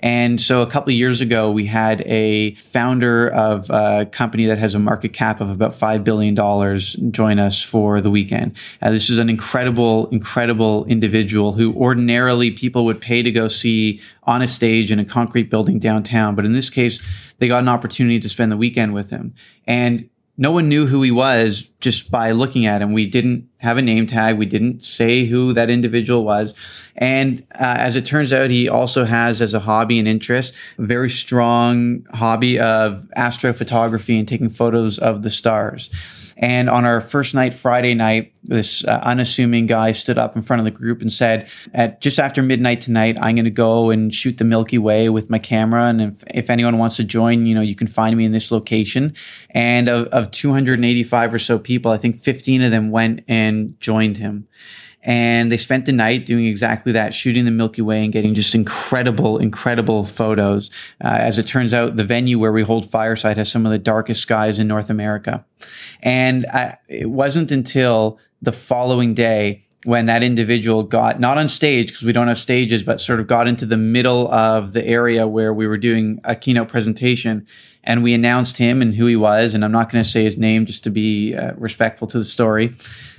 And 0.00 0.40
so 0.40 0.62
a 0.62 0.66
couple 0.66 0.92
years 0.92 1.20
ago, 1.20 1.50
we 1.50 1.66
had 1.66 2.00
a 2.02 2.54
founder 2.54 3.28
of 3.28 3.70
a 3.70 4.06
company 4.06 4.46
that 4.46 4.58
has 4.58 4.74
a 4.74 4.78
market 4.78 5.12
cap 5.12 5.40
of 5.40 5.50
about 5.50 5.72
$5 5.72 6.04
billion 6.04 6.34
join 7.12 7.38
us 7.38 7.62
for 7.62 8.00
the 8.00 8.10
weekend. 8.10 8.56
Uh, 8.80 8.90
this 8.90 9.10
is 9.10 9.18
an 9.18 9.28
incredible, 9.28 10.08
incredible 10.08 10.84
individual 10.86 11.52
who 11.52 11.74
ordinarily 11.74 12.50
people 12.50 12.84
would 12.86 13.00
pay 13.00 13.22
to 13.22 13.30
go 13.30 13.48
see 13.48 14.00
on 14.24 14.42
a 14.42 14.46
stage 14.46 14.90
in 14.90 14.98
a 14.98 15.04
concrete 15.04 15.50
building 15.50 15.78
downtown. 15.78 16.34
But 16.34 16.44
in 16.44 16.52
this 16.52 16.70
case, 16.70 17.00
they 17.38 17.48
got 17.48 17.62
an 17.62 17.68
opportunity 17.68 18.20
to 18.20 18.28
spend 18.28 18.50
the 18.50 18.56
weekend 18.56 18.94
with 18.94 19.10
him. 19.10 19.34
And 19.66 20.08
no 20.40 20.50
one 20.50 20.70
knew 20.70 20.86
who 20.86 21.02
he 21.02 21.10
was 21.10 21.68
just 21.80 22.10
by 22.10 22.30
looking 22.30 22.64
at 22.64 22.80
him. 22.80 22.94
We 22.94 23.04
didn't 23.04 23.46
have 23.58 23.76
a 23.76 23.82
name 23.82 24.06
tag. 24.06 24.38
We 24.38 24.46
didn't 24.46 24.82
say 24.82 25.26
who 25.26 25.52
that 25.52 25.68
individual 25.68 26.24
was. 26.24 26.54
And 26.96 27.46
uh, 27.56 27.76
as 27.78 27.94
it 27.94 28.06
turns 28.06 28.32
out, 28.32 28.48
he 28.48 28.66
also 28.66 29.04
has 29.04 29.42
as 29.42 29.52
a 29.52 29.60
hobby 29.60 29.98
and 29.98 30.08
interest, 30.08 30.54
a 30.78 30.82
very 30.82 31.10
strong 31.10 32.06
hobby 32.14 32.58
of 32.58 33.06
astrophotography 33.18 34.18
and 34.18 34.26
taking 34.26 34.48
photos 34.48 34.98
of 34.98 35.22
the 35.22 35.30
stars. 35.30 35.90
And 36.40 36.70
on 36.70 36.86
our 36.86 37.02
first 37.02 37.34
night, 37.34 37.52
Friday 37.52 37.92
night, 37.92 38.32
this 38.42 38.82
uh, 38.84 38.98
unassuming 39.02 39.66
guy 39.66 39.92
stood 39.92 40.16
up 40.16 40.34
in 40.36 40.42
front 40.42 40.60
of 40.60 40.64
the 40.64 40.70
group 40.70 41.02
and 41.02 41.12
said, 41.12 41.48
"At 41.74 42.00
just 42.00 42.18
after 42.18 42.42
midnight 42.42 42.80
tonight, 42.80 43.18
I'm 43.20 43.36
going 43.36 43.44
to 43.44 43.50
go 43.50 43.90
and 43.90 44.12
shoot 44.12 44.38
the 44.38 44.44
Milky 44.44 44.78
Way 44.78 45.10
with 45.10 45.28
my 45.28 45.38
camera. 45.38 45.84
And 45.84 46.00
if, 46.00 46.24
if 46.32 46.48
anyone 46.48 46.78
wants 46.78 46.96
to 46.96 47.04
join, 47.04 47.44
you 47.44 47.54
know, 47.54 47.60
you 47.60 47.76
can 47.76 47.86
find 47.86 48.16
me 48.16 48.24
in 48.24 48.32
this 48.32 48.50
location." 48.50 49.14
And 49.50 49.88
of, 49.88 50.06
of 50.06 50.30
285 50.30 51.34
or 51.34 51.38
so 51.38 51.58
people, 51.58 51.92
I 51.92 51.98
think 51.98 52.18
15 52.18 52.62
of 52.62 52.70
them 52.70 52.90
went 52.90 53.22
and 53.28 53.78
joined 53.78 54.16
him 54.16 54.48
and 55.02 55.50
they 55.50 55.56
spent 55.56 55.86
the 55.86 55.92
night 55.92 56.26
doing 56.26 56.46
exactly 56.46 56.92
that, 56.92 57.14
shooting 57.14 57.46
the 57.46 57.50
Milky 57.50 57.80
Way 57.80 58.04
and 58.04 58.12
getting 58.12 58.34
just 58.34 58.54
incredible, 58.54 59.38
incredible 59.38 60.04
photos. 60.04 60.70
Uh, 61.02 61.16
as 61.20 61.38
it 61.38 61.46
turns 61.46 61.72
out, 61.72 61.96
the 61.96 62.04
venue 62.04 62.38
where 62.38 62.52
we 62.52 62.62
hold 62.62 62.90
Fireside 62.90 63.38
has 63.38 63.50
some 63.50 63.64
of 63.64 63.72
the 63.72 63.78
darkest 63.78 64.20
skies 64.20 64.58
in 64.58 64.68
North 64.68 64.90
America. 64.90 65.44
And 66.02 66.44
I, 66.46 66.76
it 66.88 67.08
wasn't 67.10 67.50
until 67.50 68.18
the 68.42 68.52
following 68.52 69.14
day 69.14 69.64
when 69.84 70.06
that 70.06 70.22
individual 70.22 70.82
got 70.82 71.18
not 71.18 71.38
on 71.38 71.48
stage 71.48 71.88
because 71.88 72.02
we 72.02 72.12
don't 72.12 72.28
have 72.28 72.38
stages, 72.38 72.82
but 72.82 73.00
sort 73.00 73.20
of 73.20 73.26
got 73.26 73.48
into 73.48 73.64
the 73.64 73.78
middle 73.78 74.30
of 74.30 74.74
the 74.74 74.84
area 74.84 75.26
where 75.26 75.54
we 75.54 75.66
were 75.66 75.78
doing 75.78 76.20
a 76.24 76.36
keynote 76.36 76.68
presentation 76.68 77.46
and 77.82 78.02
we 78.02 78.12
announced 78.12 78.58
him 78.58 78.82
and 78.82 78.94
who 78.94 79.06
he 79.06 79.16
was. 79.16 79.54
And 79.54 79.64
I'm 79.64 79.72
not 79.72 79.90
going 79.90 80.04
to 80.04 80.08
say 80.08 80.24
his 80.24 80.36
name 80.36 80.66
just 80.66 80.84
to 80.84 80.90
be 80.90 81.34
uh, 81.34 81.54
respectful 81.56 82.06
to 82.08 82.18
the 82.18 82.26
story. 82.26 82.76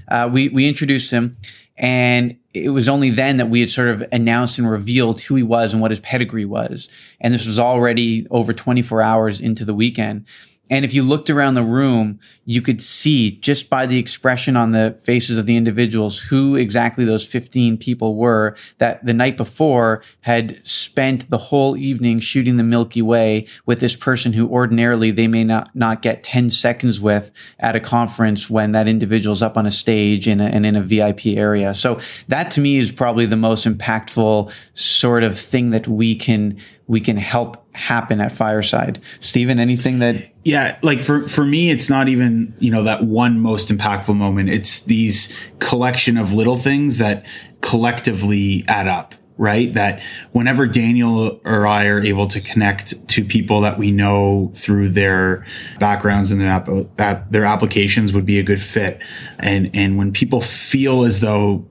Uh, 0.07 0.29
we, 0.31 0.49
we 0.49 0.67
introduced 0.67 1.09
him 1.09 1.35
and 1.81 2.37
it 2.53 2.69
was 2.69 2.87
only 2.87 3.09
then 3.09 3.37
that 3.37 3.49
we 3.49 3.59
had 3.59 3.71
sort 3.71 3.89
of 3.89 4.03
announced 4.11 4.59
and 4.59 4.69
revealed 4.69 5.19
who 5.21 5.35
he 5.35 5.41
was 5.41 5.73
and 5.73 5.81
what 5.81 5.89
his 5.89 5.99
pedigree 5.99 6.45
was. 6.45 6.87
And 7.19 7.33
this 7.33 7.47
was 7.47 7.57
already 7.57 8.27
over 8.29 8.53
24 8.53 9.01
hours 9.01 9.41
into 9.41 9.65
the 9.65 9.73
weekend. 9.73 10.25
And 10.71 10.85
if 10.85 10.93
you 10.93 11.03
looked 11.03 11.29
around 11.29 11.55
the 11.55 11.63
room, 11.63 12.17
you 12.45 12.61
could 12.61 12.81
see 12.81 13.31
just 13.31 13.69
by 13.69 13.85
the 13.85 13.99
expression 13.99 14.55
on 14.55 14.71
the 14.71 14.97
faces 15.03 15.37
of 15.37 15.45
the 15.45 15.57
individuals 15.57 16.17
who 16.17 16.55
exactly 16.55 17.03
those 17.03 17.25
15 17.25 17.77
people 17.77 18.15
were 18.15 18.55
that 18.77 19.05
the 19.05 19.13
night 19.13 19.35
before 19.35 20.01
had 20.21 20.65
spent 20.65 21.29
the 21.29 21.37
whole 21.37 21.75
evening 21.75 22.21
shooting 22.21 22.55
the 22.55 22.63
Milky 22.63 23.01
Way 23.01 23.47
with 23.65 23.81
this 23.81 23.97
person 23.97 24.31
who 24.31 24.47
ordinarily 24.47 25.11
they 25.11 25.27
may 25.27 25.43
not, 25.43 25.75
not 25.75 26.01
get 26.01 26.23
10 26.23 26.51
seconds 26.51 27.01
with 27.01 27.31
at 27.59 27.75
a 27.75 27.81
conference 27.81 28.49
when 28.49 28.71
that 28.71 28.87
individual's 28.87 29.41
up 29.41 29.57
on 29.57 29.65
a 29.65 29.71
stage 29.71 30.25
in 30.25 30.39
a, 30.39 30.45
and 30.45 30.65
in 30.65 30.77
a 30.77 30.81
VIP 30.81 31.27
area. 31.27 31.73
So 31.73 31.99
that 32.29 32.49
to 32.51 32.61
me 32.61 32.77
is 32.77 32.93
probably 32.93 33.25
the 33.25 33.35
most 33.35 33.67
impactful 33.67 34.49
sort 34.73 35.23
of 35.23 35.37
thing 35.37 35.71
that 35.71 35.89
we 35.89 36.15
can 36.15 36.57
we 36.91 36.99
can 36.99 37.15
help 37.15 37.65
happen 37.73 38.19
at 38.19 38.33
Fireside. 38.33 38.99
Steven, 39.21 39.59
anything 39.59 39.99
that 39.99 40.29
yeah, 40.43 40.77
like 40.81 40.99
for 40.99 41.25
for 41.25 41.45
me, 41.45 41.71
it's 41.71 41.89
not 41.89 42.09
even 42.09 42.53
you 42.59 42.69
know 42.69 42.83
that 42.83 43.03
one 43.03 43.39
most 43.39 43.69
impactful 43.69 44.13
moment. 44.13 44.49
It's 44.49 44.81
these 44.81 45.33
collection 45.59 46.17
of 46.17 46.33
little 46.33 46.57
things 46.57 46.97
that 46.97 47.25
collectively 47.61 48.65
add 48.67 48.87
up. 48.87 49.15
Right, 49.37 49.73
that 49.73 50.03
whenever 50.33 50.67
Daniel 50.67 51.41
or 51.45 51.65
I 51.65 51.85
are 51.85 51.99
able 51.99 52.27
to 52.27 52.39
connect 52.41 53.07
to 53.07 53.25
people 53.25 53.61
that 53.61 53.79
we 53.79 53.89
know 53.89 54.51
through 54.53 54.89
their 54.89 55.45
backgrounds 55.79 56.31
and 56.31 56.39
their 56.39 56.49
app- 56.49 56.69
that 56.97 57.31
their 57.31 57.45
applications 57.45 58.13
would 58.13 58.25
be 58.25 58.37
a 58.37 58.43
good 58.43 58.61
fit, 58.61 59.01
and 59.39 59.71
and 59.73 59.97
when 59.97 60.11
people 60.11 60.41
feel 60.41 61.05
as 61.05 61.21
though 61.21 61.65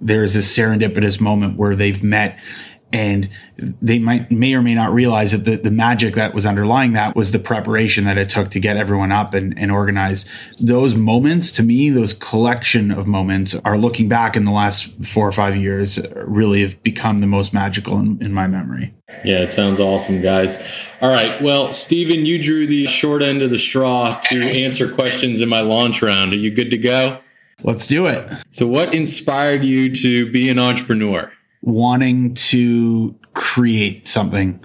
there's 0.00 0.34
this 0.34 0.54
serendipitous 0.54 1.18
moment 1.18 1.56
where 1.56 1.74
they've 1.74 2.02
met 2.02 2.38
and 2.96 3.28
they 3.58 3.98
might 3.98 4.30
may 4.30 4.54
or 4.54 4.62
may 4.62 4.74
not 4.74 4.90
realize 4.90 5.32
that 5.32 5.44
the, 5.44 5.56
the 5.56 5.70
magic 5.70 6.14
that 6.14 6.32
was 6.32 6.46
underlying 6.46 6.94
that 6.94 7.14
was 7.14 7.30
the 7.30 7.38
preparation 7.38 8.04
that 8.04 8.16
it 8.16 8.30
took 8.30 8.48
to 8.50 8.58
get 8.58 8.78
everyone 8.78 9.12
up 9.12 9.34
and, 9.34 9.56
and 9.58 9.70
organize 9.70 10.24
those 10.58 10.94
moments 10.94 11.52
to 11.52 11.62
me 11.62 11.90
those 11.90 12.14
collection 12.14 12.90
of 12.90 13.06
moments 13.06 13.54
are 13.66 13.76
looking 13.76 14.08
back 14.08 14.34
in 14.34 14.46
the 14.46 14.50
last 14.50 14.88
four 15.04 15.28
or 15.28 15.32
five 15.32 15.54
years 15.54 15.98
really 16.14 16.62
have 16.62 16.82
become 16.82 17.18
the 17.18 17.26
most 17.26 17.52
magical 17.52 17.98
in, 17.98 18.22
in 18.22 18.32
my 18.32 18.46
memory. 18.46 18.94
Yeah 19.24 19.42
it 19.42 19.52
sounds 19.52 19.78
awesome 19.78 20.22
guys. 20.22 20.56
All 21.02 21.10
right. 21.10 21.40
Well 21.42 21.74
steven 21.74 22.24
you 22.24 22.42
drew 22.42 22.66
the 22.66 22.86
short 22.86 23.22
end 23.22 23.42
of 23.42 23.50
the 23.50 23.58
straw 23.58 24.18
to 24.24 24.42
answer 24.42 24.90
questions 24.90 25.42
in 25.42 25.50
my 25.50 25.60
launch 25.60 26.00
round. 26.00 26.32
Are 26.32 26.38
you 26.38 26.50
good 26.50 26.70
to 26.70 26.78
go? 26.78 27.20
Let's 27.62 27.86
do 27.86 28.06
it. 28.06 28.30
So 28.50 28.66
what 28.66 28.94
inspired 28.94 29.64
you 29.64 29.94
to 29.96 30.30
be 30.30 30.48
an 30.48 30.58
entrepreneur 30.58 31.32
wanting 31.66 32.32
to 32.32 33.18
create 33.34 34.08
something 34.08 34.64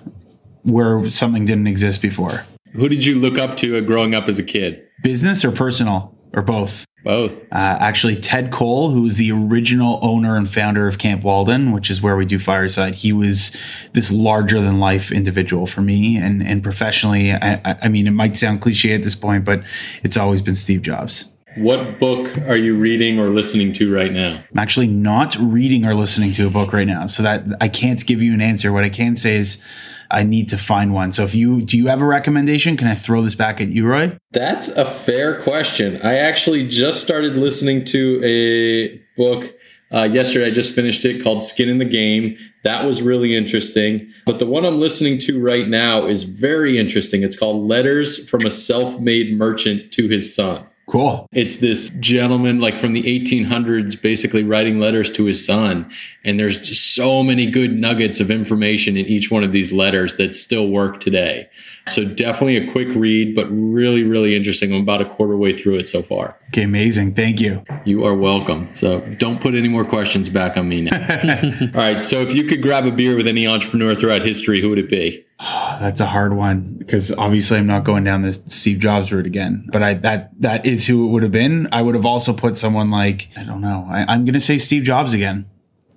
where 0.62 1.04
something 1.10 1.46
didn't 1.46 1.68
exist 1.68 2.02
before. 2.02 2.46
Who 2.74 2.88
did 2.88 3.04
you 3.04 3.16
look 3.16 3.38
up 3.38 3.58
to 3.58 3.82
growing 3.82 4.16
up 4.16 4.30
as 4.30 4.40
a 4.40 4.44
kid? 4.44 4.88
Business 5.04 5.44
or 5.44 5.52
personal 5.52 6.16
or 6.34 6.44
both? 6.44 6.86
Both. 7.04 7.42
Uh, 7.46 7.78
actually, 7.80 8.16
Ted 8.16 8.52
Cole, 8.52 8.92
who 8.92 9.02
was 9.02 9.18
the 9.18 9.32
original 9.32 10.00
owner 10.04 10.36
and 10.36 10.48
founder 10.48 10.88
of 10.88 11.00
Camp 11.00 11.24
Walden, 11.24 11.72
which 11.72 11.90
is 11.90 12.00
where 12.00 12.16
we 12.16 12.26
do 12.26 12.38
Fireside, 12.38 12.94
he 12.94 13.12
was 13.12 13.58
this 13.94 14.12
larger 14.12 14.62
than 14.62 14.80
life 14.80 15.12
individual 15.12 15.66
for 15.66 15.82
me 15.82 16.16
and 16.16 16.44
and 16.44 16.62
professionally. 16.62 17.34
I, 17.34 17.78
I 17.82 17.88
mean, 17.90 18.06
it 18.06 18.12
might 18.12 18.36
sound 18.36 18.62
cliche 18.62 18.94
at 18.94 19.02
this 19.02 19.16
point, 19.16 19.46
but 19.46 19.64
it's 20.04 20.16
always 20.16 20.44
been 20.44 20.56
Steve 20.56 20.84
Jobs. 20.84 21.32
What 21.58 22.00
book 22.00 22.38
are 22.48 22.56
you 22.56 22.76
reading 22.76 23.20
or 23.20 23.28
listening 23.28 23.74
to 23.74 23.94
right 23.94 24.12
now? 24.12 24.42
I'm 24.52 24.60
actually 24.60 24.88
not 24.88 25.36
reading 25.38 25.86
or 25.86 25.94
listening 25.94 26.32
to 26.34 26.48
a 26.48 26.50
book 26.50 26.72
right 26.72 26.88
now, 26.88 27.08
so 27.08 27.24
that 27.24 27.44
I 27.60 27.68
can't 27.68 28.06
give 28.06 28.22
you 28.22 28.34
an 28.34 28.40
answer. 28.40 28.72
What 28.72 28.86
I 28.86 28.90
can 28.90 29.18
say 29.18 29.36
is 29.36 29.62
I 30.10 30.24
need 30.24 30.48
to 30.50 30.58
find 30.58 30.94
one. 30.94 31.12
So 31.12 31.24
if 31.24 31.36
you 31.36 31.62
do 31.62 31.78
you 31.78 31.88
have 31.88 32.02
a 32.02 32.06
recommendation? 32.06 32.78
Can 32.78 32.88
I 32.88 32.96
throw 32.96 33.22
this 33.22 33.36
back 33.36 33.60
at 33.60 33.68
you, 33.70 33.86
Roy? 33.86 34.18
That's 34.32 34.70
a 34.70 34.86
fair 34.86 35.42
question. 35.42 36.00
I 36.02 36.18
actually 36.18 36.68
just 36.68 37.02
started 37.02 37.36
listening 37.36 37.84
to 37.86 38.22
a 38.24 38.98
book 39.18 39.54
uh, 39.94 40.04
yesterday. 40.04 40.48
I 40.48 40.52
just 40.52 40.74
finished 40.74 41.04
it 41.04 41.22
called 41.22 41.44
Skin 41.44 41.68
in 41.68 41.80
the 41.80 41.86
Game. 41.86 42.38
That 42.64 42.86
was 42.86 43.02
really 43.02 43.36
interesting. 43.36 44.10
But 44.26 44.40
the 44.40 44.46
one 44.46 44.66
I'm 44.66 44.80
listening 44.80 45.18
to 45.20 45.42
right 45.42 45.68
now 45.68 46.06
is 46.06 46.24
very 46.24 46.78
interesting. 46.78 47.24
It's 47.24 47.38
called 47.38 47.68
Letters 47.68 48.30
from 48.30 48.46
a 48.46 48.52
Self 48.52 49.00
Made 49.00 49.38
Merchant 49.38 49.92
to 49.94 50.08
His 50.08 50.34
Son. 50.34 50.66
Cool. 50.88 51.28
It's 51.32 51.58
this 51.58 51.90
gentleman, 52.00 52.60
like 52.60 52.78
from 52.78 52.92
the 52.94 53.04
1800s, 53.04 54.02
basically 54.02 54.44
writing 54.44 54.80
letters 54.80 55.12
to 55.14 55.26
his 55.26 55.46
son. 55.46 55.90
And 56.26 56.40
there's 56.40 56.68
just 56.68 56.94
so 56.94 57.24
many 57.24 57.50
good 57.50 57.80
nuggets 57.80 58.20
of 58.20 58.30
information 58.30 58.98
in 58.98 59.06
each 59.06 59.32
one 59.32 59.44
of 59.44 59.54
these 59.54 59.72
letters 59.72 60.18
that 60.18 60.36
still 60.36 60.68
work 60.68 61.00
today. 61.00 61.50
So 61.88 62.06
definitely 62.06 62.58
a 62.58 62.72
quick 62.72 62.90
read, 62.90 63.36
but 63.36 63.48
really, 63.50 64.04
really 64.04 64.36
interesting. 64.36 64.74
I'm 64.74 64.82
about 64.82 65.02
a 65.02 65.06
quarter 65.06 65.38
way 65.38 65.58
through 65.58 65.78
it 65.78 65.88
so 65.88 66.02
far. 66.02 66.38
Okay, 66.50 66.64
amazing. 66.64 67.14
Thank 67.16 67.40
you. 67.40 67.64
You 67.86 68.06
are 68.06 68.14
welcome. 68.14 68.74
So 68.76 69.00
don't 69.18 69.42
put 69.42 69.56
any 69.56 69.70
more 69.70 69.86
questions 69.86 70.30
back 70.30 70.58
on 70.58 70.70
me 70.70 70.82
now. 70.82 70.98
All 71.62 71.68
right. 71.74 72.04
So 72.04 72.22
if 72.22 72.36
you 72.36 72.44
could 72.44 72.62
grab 72.62 72.86
a 72.86 72.92
beer 72.92 73.16
with 73.16 73.28
any 73.28 73.48
entrepreneur 73.48 73.96
throughout 73.96 74.22
history, 74.22 74.62
who 74.62 74.70
would 74.70 74.80
it 74.80 74.90
be? 74.90 75.26
That's 75.80 76.00
a 76.00 76.06
hard 76.06 76.34
one 76.34 76.76
because 76.78 77.12
obviously 77.14 77.58
I'm 77.58 77.66
not 77.66 77.84
going 77.84 78.04
down 78.04 78.22
the 78.22 78.34
Steve 78.34 78.80
Jobs 78.80 79.12
route 79.12 79.26
again. 79.26 79.68
But 79.72 79.82
I 79.82 79.94
that 79.96 80.40
that 80.42 80.66
is 80.66 80.86
who 80.88 81.08
it 81.08 81.12
would 81.12 81.24
have 81.24 81.32
been. 81.32 81.68
I 81.72 81.82
would 81.82 81.96
have 81.96 82.06
also 82.06 82.34
put 82.34 82.58
someone 82.58 82.92
like 82.92 83.30
I 83.36 83.44
don't 83.44 83.62
know. 83.62 83.88
I, 83.90 84.06
I'm 84.08 84.24
going 84.26 84.34
to 84.34 84.40
say 84.40 84.58
Steve 84.60 84.84
Jobs 84.84 85.14
again, 85.14 85.50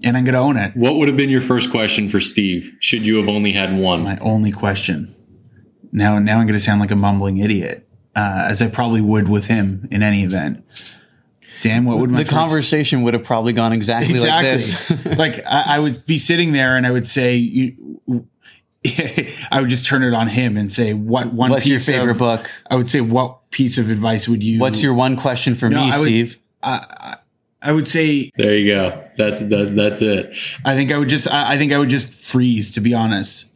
and 0.02 0.16
I'm 0.16 0.24
going 0.24 0.34
to 0.34 0.40
own 0.40 0.56
it. 0.56 0.74
What 0.76 0.96
would 0.96 1.08
have 1.08 1.16
been 1.16 1.28
your 1.28 1.42
first 1.42 1.70
question 1.70 2.08
for 2.08 2.20
Steve? 2.20 2.74
Should 2.80 3.06
you 3.06 3.16
have 3.16 3.28
only 3.28 3.52
had 3.52 3.76
one? 3.76 4.02
My 4.02 4.16
only 4.18 4.50
question. 4.50 5.14
Now 5.92 6.18
now 6.18 6.38
I'm 6.38 6.46
going 6.46 6.58
to 6.58 6.64
sound 6.64 6.80
like 6.80 6.90
a 6.90 6.96
mumbling 6.96 7.36
idiot, 7.38 7.86
uh, 8.16 8.46
as 8.48 8.62
I 8.62 8.68
probably 8.68 9.02
would 9.02 9.28
with 9.28 9.46
him 9.46 9.86
in 9.90 10.02
any 10.02 10.24
event. 10.24 10.64
Dan, 11.60 11.84
what 11.84 11.98
would 11.98 12.10
my 12.10 12.18
the 12.18 12.24
first- 12.24 12.34
conversation 12.34 13.02
would 13.02 13.14
have 13.14 13.24
probably 13.24 13.52
gone 13.52 13.72
exactly, 13.72 14.12
exactly 14.12 14.50
like 14.50 15.06
this? 15.06 15.18
like 15.18 15.46
I, 15.46 15.76
I 15.76 15.78
would 15.80 16.06
be 16.06 16.18
sitting 16.18 16.52
there 16.52 16.76
and 16.76 16.86
I 16.86 16.90
would 16.90 17.06
say 17.06 17.36
you. 17.36 18.26
I 19.50 19.60
would 19.60 19.70
just 19.70 19.86
turn 19.86 20.02
it 20.02 20.12
on 20.14 20.28
him 20.28 20.56
and 20.56 20.72
say, 20.72 20.92
"What 20.92 21.32
one? 21.32 21.50
What's 21.50 21.66
your 21.66 21.78
favorite 21.78 22.12
of, 22.12 22.18
book? 22.18 22.50
I 22.70 22.76
would 22.76 22.90
say, 22.90 23.00
"What 23.00 23.50
piece 23.50 23.78
of 23.78 23.88
advice 23.90 24.28
would 24.28 24.44
you?" 24.44 24.60
What's 24.60 24.82
your 24.82 24.94
one 24.94 25.16
question 25.16 25.54
for 25.54 25.70
No, 25.70 25.84
me, 25.86 25.92
I 25.92 25.98
would- 25.98 26.06
Steve? 26.06 26.38
I, 26.62 27.16
I 27.62 27.72
would 27.72 27.88
say 27.88 28.30
there 28.36 28.56
you 28.56 28.72
go. 28.72 29.04
That's 29.16 29.40
that, 29.40 29.74
that's 29.74 30.02
it. 30.02 30.36
I 30.64 30.74
think 30.74 30.92
I 30.92 30.98
would 30.98 31.08
just 31.08 31.30
I, 31.30 31.54
I 31.54 31.58
think 31.58 31.72
I 31.72 31.78
would 31.78 31.88
just 31.88 32.08
freeze. 32.08 32.70
To 32.72 32.80
be 32.80 32.92
honest, 32.92 33.46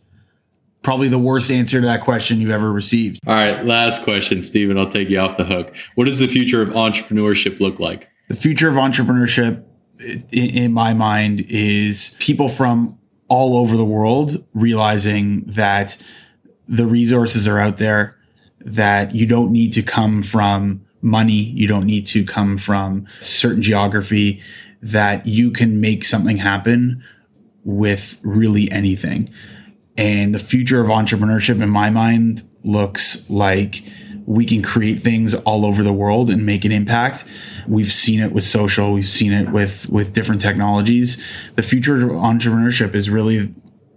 probably 0.83 1.09
the 1.09 1.19
worst 1.19 1.51
answer 1.51 1.81
to 1.81 1.87
that 1.87 2.01
question 2.01 2.41
you've 2.41 2.51
ever 2.51 2.73
received. 2.73 3.21
All 3.27 3.35
right, 3.35 3.65
last 3.67 4.03
question, 4.05 4.41
Steven. 4.41 4.79
I'll 4.79 4.89
take 4.89 5.11
you 5.11 5.19
off 5.19 5.37
the 5.37 5.45
hook. 5.45 5.75
What 5.95 6.07
does 6.07 6.19
the 6.19 6.29
future 6.29 6.63
of 6.63 6.71
entrepreneurship 6.71 7.61
look 7.61 7.79
like? 7.79 8.09
The 8.29 8.35
future 8.37 8.69
of 8.69 8.75
entrepreneurship, 8.77 9.65
in, 10.01 10.23
in 10.33 10.73
my 10.73 10.95
mind, 10.95 11.45
is 11.49 12.17
people 12.19 12.49
from 12.49 12.98
all 13.29 13.57
over 13.57 13.77
the 13.77 13.85
world 13.85 14.45
realizing 14.55 15.45
that 15.45 16.03
the 16.67 16.87
resources 16.87 17.47
are 17.47 17.59
out 17.59 17.77
there, 17.77 18.17
that 18.61 19.15
you 19.15 19.27
don't 19.27 19.53
need 19.53 19.73
to 19.75 19.83
come 19.83 20.23
from 20.23 20.85
money, 21.01 21.33
you 21.33 21.67
don't 21.67 21.87
need 21.87 22.07
to 22.07 22.25
come 22.25 22.59
from 22.59 23.07
certain 23.21 23.63
geography, 23.63 24.43
that 24.83 25.27
you 25.27 25.51
can 25.51 25.81
make 25.81 26.05
something 26.05 26.39
happen 26.39 27.03
with 27.65 28.21
really 28.23 28.71
anything. 28.71 29.31
And 29.97 30.35
the 30.35 30.39
future 30.39 30.81
of 30.81 30.89
entrepreneurship, 30.89 31.63
in 31.63 31.69
my 31.69 31.91
mind, 31.91 32.43
looks 32.63 33.29
like 33.29 33.83
we 34.29 34.45
can 34.45 34.61
create 34.61 34.99
things 34.99 35.35
all 35.35 35.65
over 35.65 35.83
the 35.83 35.93
world 35.93 36.29
and 36.29 36.45
make 36.45 36.67
an 36.67 36.71
impact. 36.71 37.25
We've 37.67 37.91
seen 37.91 38.21
it 38.21 38.31
with 38.31 38.45
social, 38.45 38.93
we've 38.93 39.07
seen 39.07 39.33
it 39.33 39.51
with 39.51 39.89
with 39.89 40.13
different 40.13 40.43
technologies. 40.43 41.25
The 41.57 41.63
future 41.63 41.97
of 41.97 42.03
entrepreneurship 42.11 42.95
is 42.95 43.09
really 43.09 43.55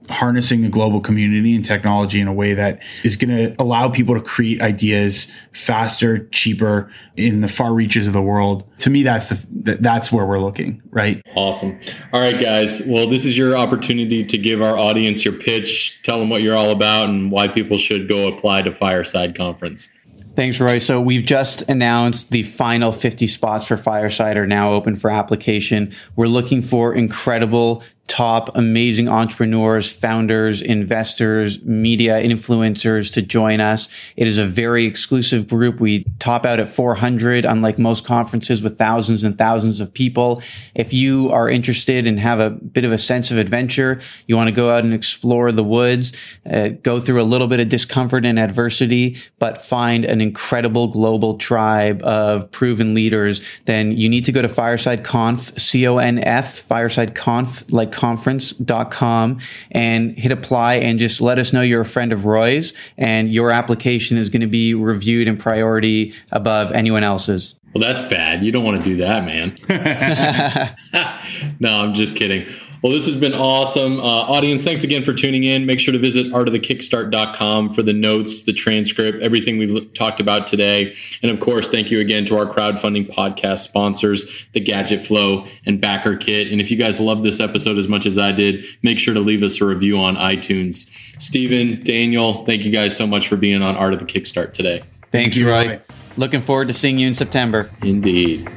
harnessing 0.09 0.65
a 0.65 0.69
global 0.69 0.99
community 0.99 1.53
and 1.55 1.65
technology 1.65 2.19
in 2.19 2.27
a 2.27 2.33
way 2.33 2.53
that 2.53 2.81
is 3.03 3.15
going 3.15 3.29
to 3.29 3.61
allow 3.61 3.89
people 3.89 4.15
to 4.15 4.21
create 4.21 4.61
ideas 4.61 5.31
faster, 5.51 6.27
cheaper 6.29 6.89
in 7.15 7.41
the 7.41 7.47
far 7.47 7.73
reaches 7.73 8.07
of 8.07 8.13
the 8.13 8.21
world. 8.21 8.65
To 8.79 8.89
me, 8.89 9.03
that's 9.03 9.29
the 9.29 9.77
that's 9.81 10.13
where 10.13 10.25
we're 10.25 10.39
looking, 10.39 10.81
right? 10.91 11.21
Awesome. 11.35 11.77
All 12.13 12.21
right, 12.21 12.39
guys. 12.39 12.81
Well, 12.87 13.09
this 13.09 13.25
is 13.25 13.37
your 13.37 13.57
opportunity 13.57 14.23
to 14.23 14.37
give 14.37 14.61
our 14.61 14.77
audience 14.77 15.25
your 15.25 15.33
pitch, 15.33 16.01
tell 16.03 16.19
them 16.19 16.29
what 16.29 16.41
you're 16.41 16.55
all 16.55 16.71
about, 16.71 17.09
and 17.09 17.31
why 17.31 17.49
people 17.49 17.77
should 17.77 18.07
go 18.07 18.27
apply 18.27 18.61
to 18.61 18.71
Fireside 18.71 19.35
Conference. 19.35 19.89
Thanks, 20.33 20.61
Roy. 20.61 20.79
So 20.79 21.01
we've 21.01 21.25
just 21.25 21.69
announced 21.69 22.31
the 22.31 22.43
final 22.43 22.93
50 22.93 23.27
spots 23.27 23.67
for 23.67 23.75
Fireside 23.75 24.37
are 24.37 24.47
now 24.47 24.71
open 24.73 24.95
for 24.95 25.09
application. 25.09 25.93
We're 26.15 26.27
looking 26.27 26.61
for 26.61 26.93
incredible 26.93 27.83
top 28.11 28.55
amazing 28.57 29.07
entrepreneurs, 29.07 29.89
founders, 29.89 30.61
investors, 30.61 31.63
media 31.63 32.21
influencers 32.21 33.13
to 33.13 33.21
join 33.21 33.61
us. 33.61 33.87
It 34.17 34.27
is 34.27 34.37
a 34.37 34.45
very 34.45 34.83
exclusive 34.83 35.47
group. 35.47 35.79
We 35.79 36.03
top 36.19 36.45
out 36.45 36.59
at 36.59 36.67
400, 36.67 37.45
unlike 37.45 37.79
most 37.79 38.05
conferences 38.05 38.61
with 38.61 38.77
thousands 38.77 39.23
and 39.23 39.37
thousands 39.37 39.79
of 39.79 39.93
people. 39.93 40.43
If 40.75 40.91
you 40.91 41.31
are 41.31 41.49
interested 41.49 42.05
and 42.05 42.19
have 42.19 42.41
a 42.41 42.49
bit 42.49 42.83
of 42.83 42.91
a 42.91 42.97
sense 42.97 43.31
of 43.31 43.37
adventure, 43.37 44.01
you 44.27 44.35
want 44.35 44.49
to 44.49 44.51
go 44.51 44.69
out 44.69 44.83
and 44.83 44.93
explore 44.93 45.53
the 45.53 45.63
woods, 45.63 46.11
uh, 46.51 46.69
go 46.83 46.99
through 46.99 47.21
a 47.21 47.23
little 47.23 47.47
bit 47.47 47.61
of 47.61 47.69
discomfort 47.69 48.25
and 48.25 48.37
adversity, 48.37 49.17
but 49.39 49.61
find 49.61 50.03
an 50.03 50.19
incredible 50.19 50.87
global 50.87 51.37
tribe 51.37 52.03
of 52.03 52.51
proven 52.51 52.93
leaders, 52.93 53.41
then 53.65 53.93
you 53.93 54.09
need 54.09 54.25
to 54.25 54.33
go 54.33 54.41
to 54.41 54.49
Fireside 54.49 55.05
Conf, 55.05 55.57
C 55.57 55.87
O 55.87 55.97
N 55.97 56.19
F, 56.19 56.59
Fireside 56.59 57.15
Conf, 57.15 57.63
like 57.71 58.00
conference.com 58.01 59.39
and 59.69 60.17
hit 60.17 60.31
apply 60.31 60.73
and 60.73 60.97
just 60.97 61.21
let 61.21 61.37
us 61.37 61.53
know 61.53 61.61
you're 61.61 61.81
a 61.81 61.85
friend 61.85 62.11
of 62.11 62.25
Roy's 62.25 62.73
and 62.97 63.31
your 63.31 63.51
application 63.51 64.17
is 64.17 64.27
going 64.27 64.41
to 64.41 64.47
be 64.47 64.73
reviewed 64.73 65.27
in 65.27 65.37
priority 65.37 66.11
above 66.31 66.71
anyone 66.71 67.03
else's. 67.03 67.59
Well, 67.75 67.83
that's 67.83 68.01
bad. 68.01 68.43
You 68.43 68.51
don't 68.51 68.63
want 68.63 68.83
to 68.83 68.89
do 68.89 68.97
that, 68.97 69.23
man. 69.23 69.55
no, 71.59 71.79
I'm 71.79 71.93
just 71.93 72.15
kidding. 72.15 72.47
Well, 72.81 72.91
this 72.91 73.05
has 73.05 73.15
been 73.15 73.33
awesome. 73.33 73.99
Uh, 73.99 74.03
audience, 74.03 74.63
thanks 74.63 74.83
again 74.83 75.03
for 75.03 75.13
tuning 75.13 75.43
in. 75.43 75.67
Make 75.67 75.79
sure 75.79 75.91
to 75.91 75.99
visit 75.99 76.27
artofthekickstart.com 76.27 77.73
for 77.73 77.83
the 77.83 77.93
notes, 77.93 78.43
the 78.43 78.53
transcript, 78.53 79.21
everything 79.21 79.59
we 79.59 79.71
have 79.71 79.93
talked 79.93 80.19
about 80.19 80.47
today. 80.47 80.95
And 81.21 81.31
of 81.31 81.39
course, 81.39 81.69
thank 81.69 81.91
you 81.91 81.99
again 81.99 82.25
to 82.25 82.37
our 82.37 82.47
crowdfunding 82.47 83.07
podcast 83.07 83.59
sponsors, 83.59 84.47
the 84.53 84.59
Gadget 84.59 85.05
Flow 85.05 85.45
and 85.67 85.79
Backer 85.79 86.17
Kit. 86.17 86.51
And 86.51 86.59
if 86.59 86.71
you 86.71 86.77
guys 86.77 86.99
loved 86.99 87.21
this 87.23 87.39
episode 87.39 87.77
as 87.77 87.87
much 87.87 88.07
as 88.07 88.17
I 88.17 88.31
did, 88.31 88.65
make 88.81 88.97
sure 88.97 89.13
to 89.13 89.21
leave 89.21 89.43
us 89.43 89.61
a 89.61 89.65
review 89.65 89.99
on 89.99 90.15
iTunes. 90.15 90.89
Steven, 91.21 91.83
Daniel, 91.83 92.45
thank 92.45 92.63
you 92.63 92.71
guys 92.71 92.97
so 92.97 93.05
much 93.05 93.27
for 93.27 93.37
being 93.37 93.61
on 93.61 93.75
Art 93.77 93.93
of 93.93 93.99
the 93.99 94.05
Kickstart 94.05 94.53
today. 94.53 94.83
Thanks, 95.11 95.37
Thank 95.37 95.47
Roy. 95.47 95.67
Roy. 95.67 95.81
Looking 96.17 96.41
forward 96.41 96.67
to 96.67 96.73
seeing 96.73 96.97
you 96.97 97.07
in 97.07 97.13
September. 97.13 97.69
Indeed. 97.83 98.49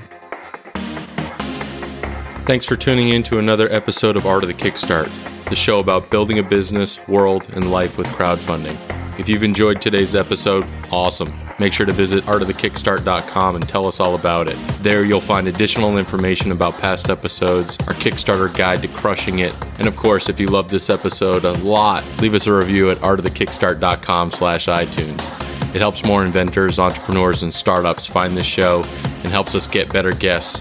Thanks 2.46 2.66
for 2.66 2.76
tuning 2.76 3.08
in 3.08 3.22
to 3.24 3.38
another 3.38 3.72
episode 3.72 4.18
of 4.18 4.26
Art 4.26 4.44
of 4.44 4.48
the 4.48 4.54
Kickstart, 4.54 5.10
the 5.48 5.56
show 5.56 5.80
about 5.80 6.10
building 6.10 6.38
a 6.38 6.42
business, 6.42 6.98
world, 7.08 7.48
and 7.54 7.70
life 7.70 7.96
with 7.96 8.06
crowdfunding. 8.08 8.76
If 9.18 9.30
you've 9.30 9.42
enjoyed 9.42 9.80
today's 9.80 10.14
episode, 10.14 10.66
awesome. 10.92 11.32
Make 11.58 11.72
sure 11.72 11.86
to 11.86 11.92
visit 11.92 12.22
artofthekickstart.com 12.24 13.56
and 13.56 13.66
tell 13.66 13.86
us 13.86 13.98
all 13.98 14.14
about 14.14 14.48
it. 14.48 14.58
There 14.82 15.06
you'll 15.06 15.22
find 15.22 15.48
additional 15.48 15.96
information 15.96 16.52
about 16.52 16.78
past 16.80 17.08
episodes, 17.08 17.78
our 17.88 17.94
Kickstarter 17.94 18.54
guide 18.54 18.82
to 18.82 18.88
crushing 18.88 19.38
it, 19.38 19.56
and 19.78 19.88
of 19.88 19.96
course, 19.96 20.28
if 20.28 20.38
you 20.38 20.48
love 20.48 20.68
this 20.68 20.90
episode 20.90 21.46
a 21.46 21.52
lot, 21.52 22.04
leave 22.20 22.34
us 22.34 22.46
a 22.46 22.52
review 22.52 22.90
at 22.90 22.98
artofthekickstart.com 22.98 24.30
slash 24.30 24.66
iTunes. 24.66 25.74
It 25.74 25.80
helps 25.80 26.04
more 26.04 26.22
inventors, 26.22 26.78
entrepreneurs, 26.78 27.42
and 27.42 27.54
startups 27.54 28.06
find 28.06 28.36
this 28.36 28.44
show 28.44 28.84
and 29.22 29.32
helps 29.32 29.54
us 29.54 29.66
get 29.66 29.90
better 29.90 30.12
guests 30.12 30.60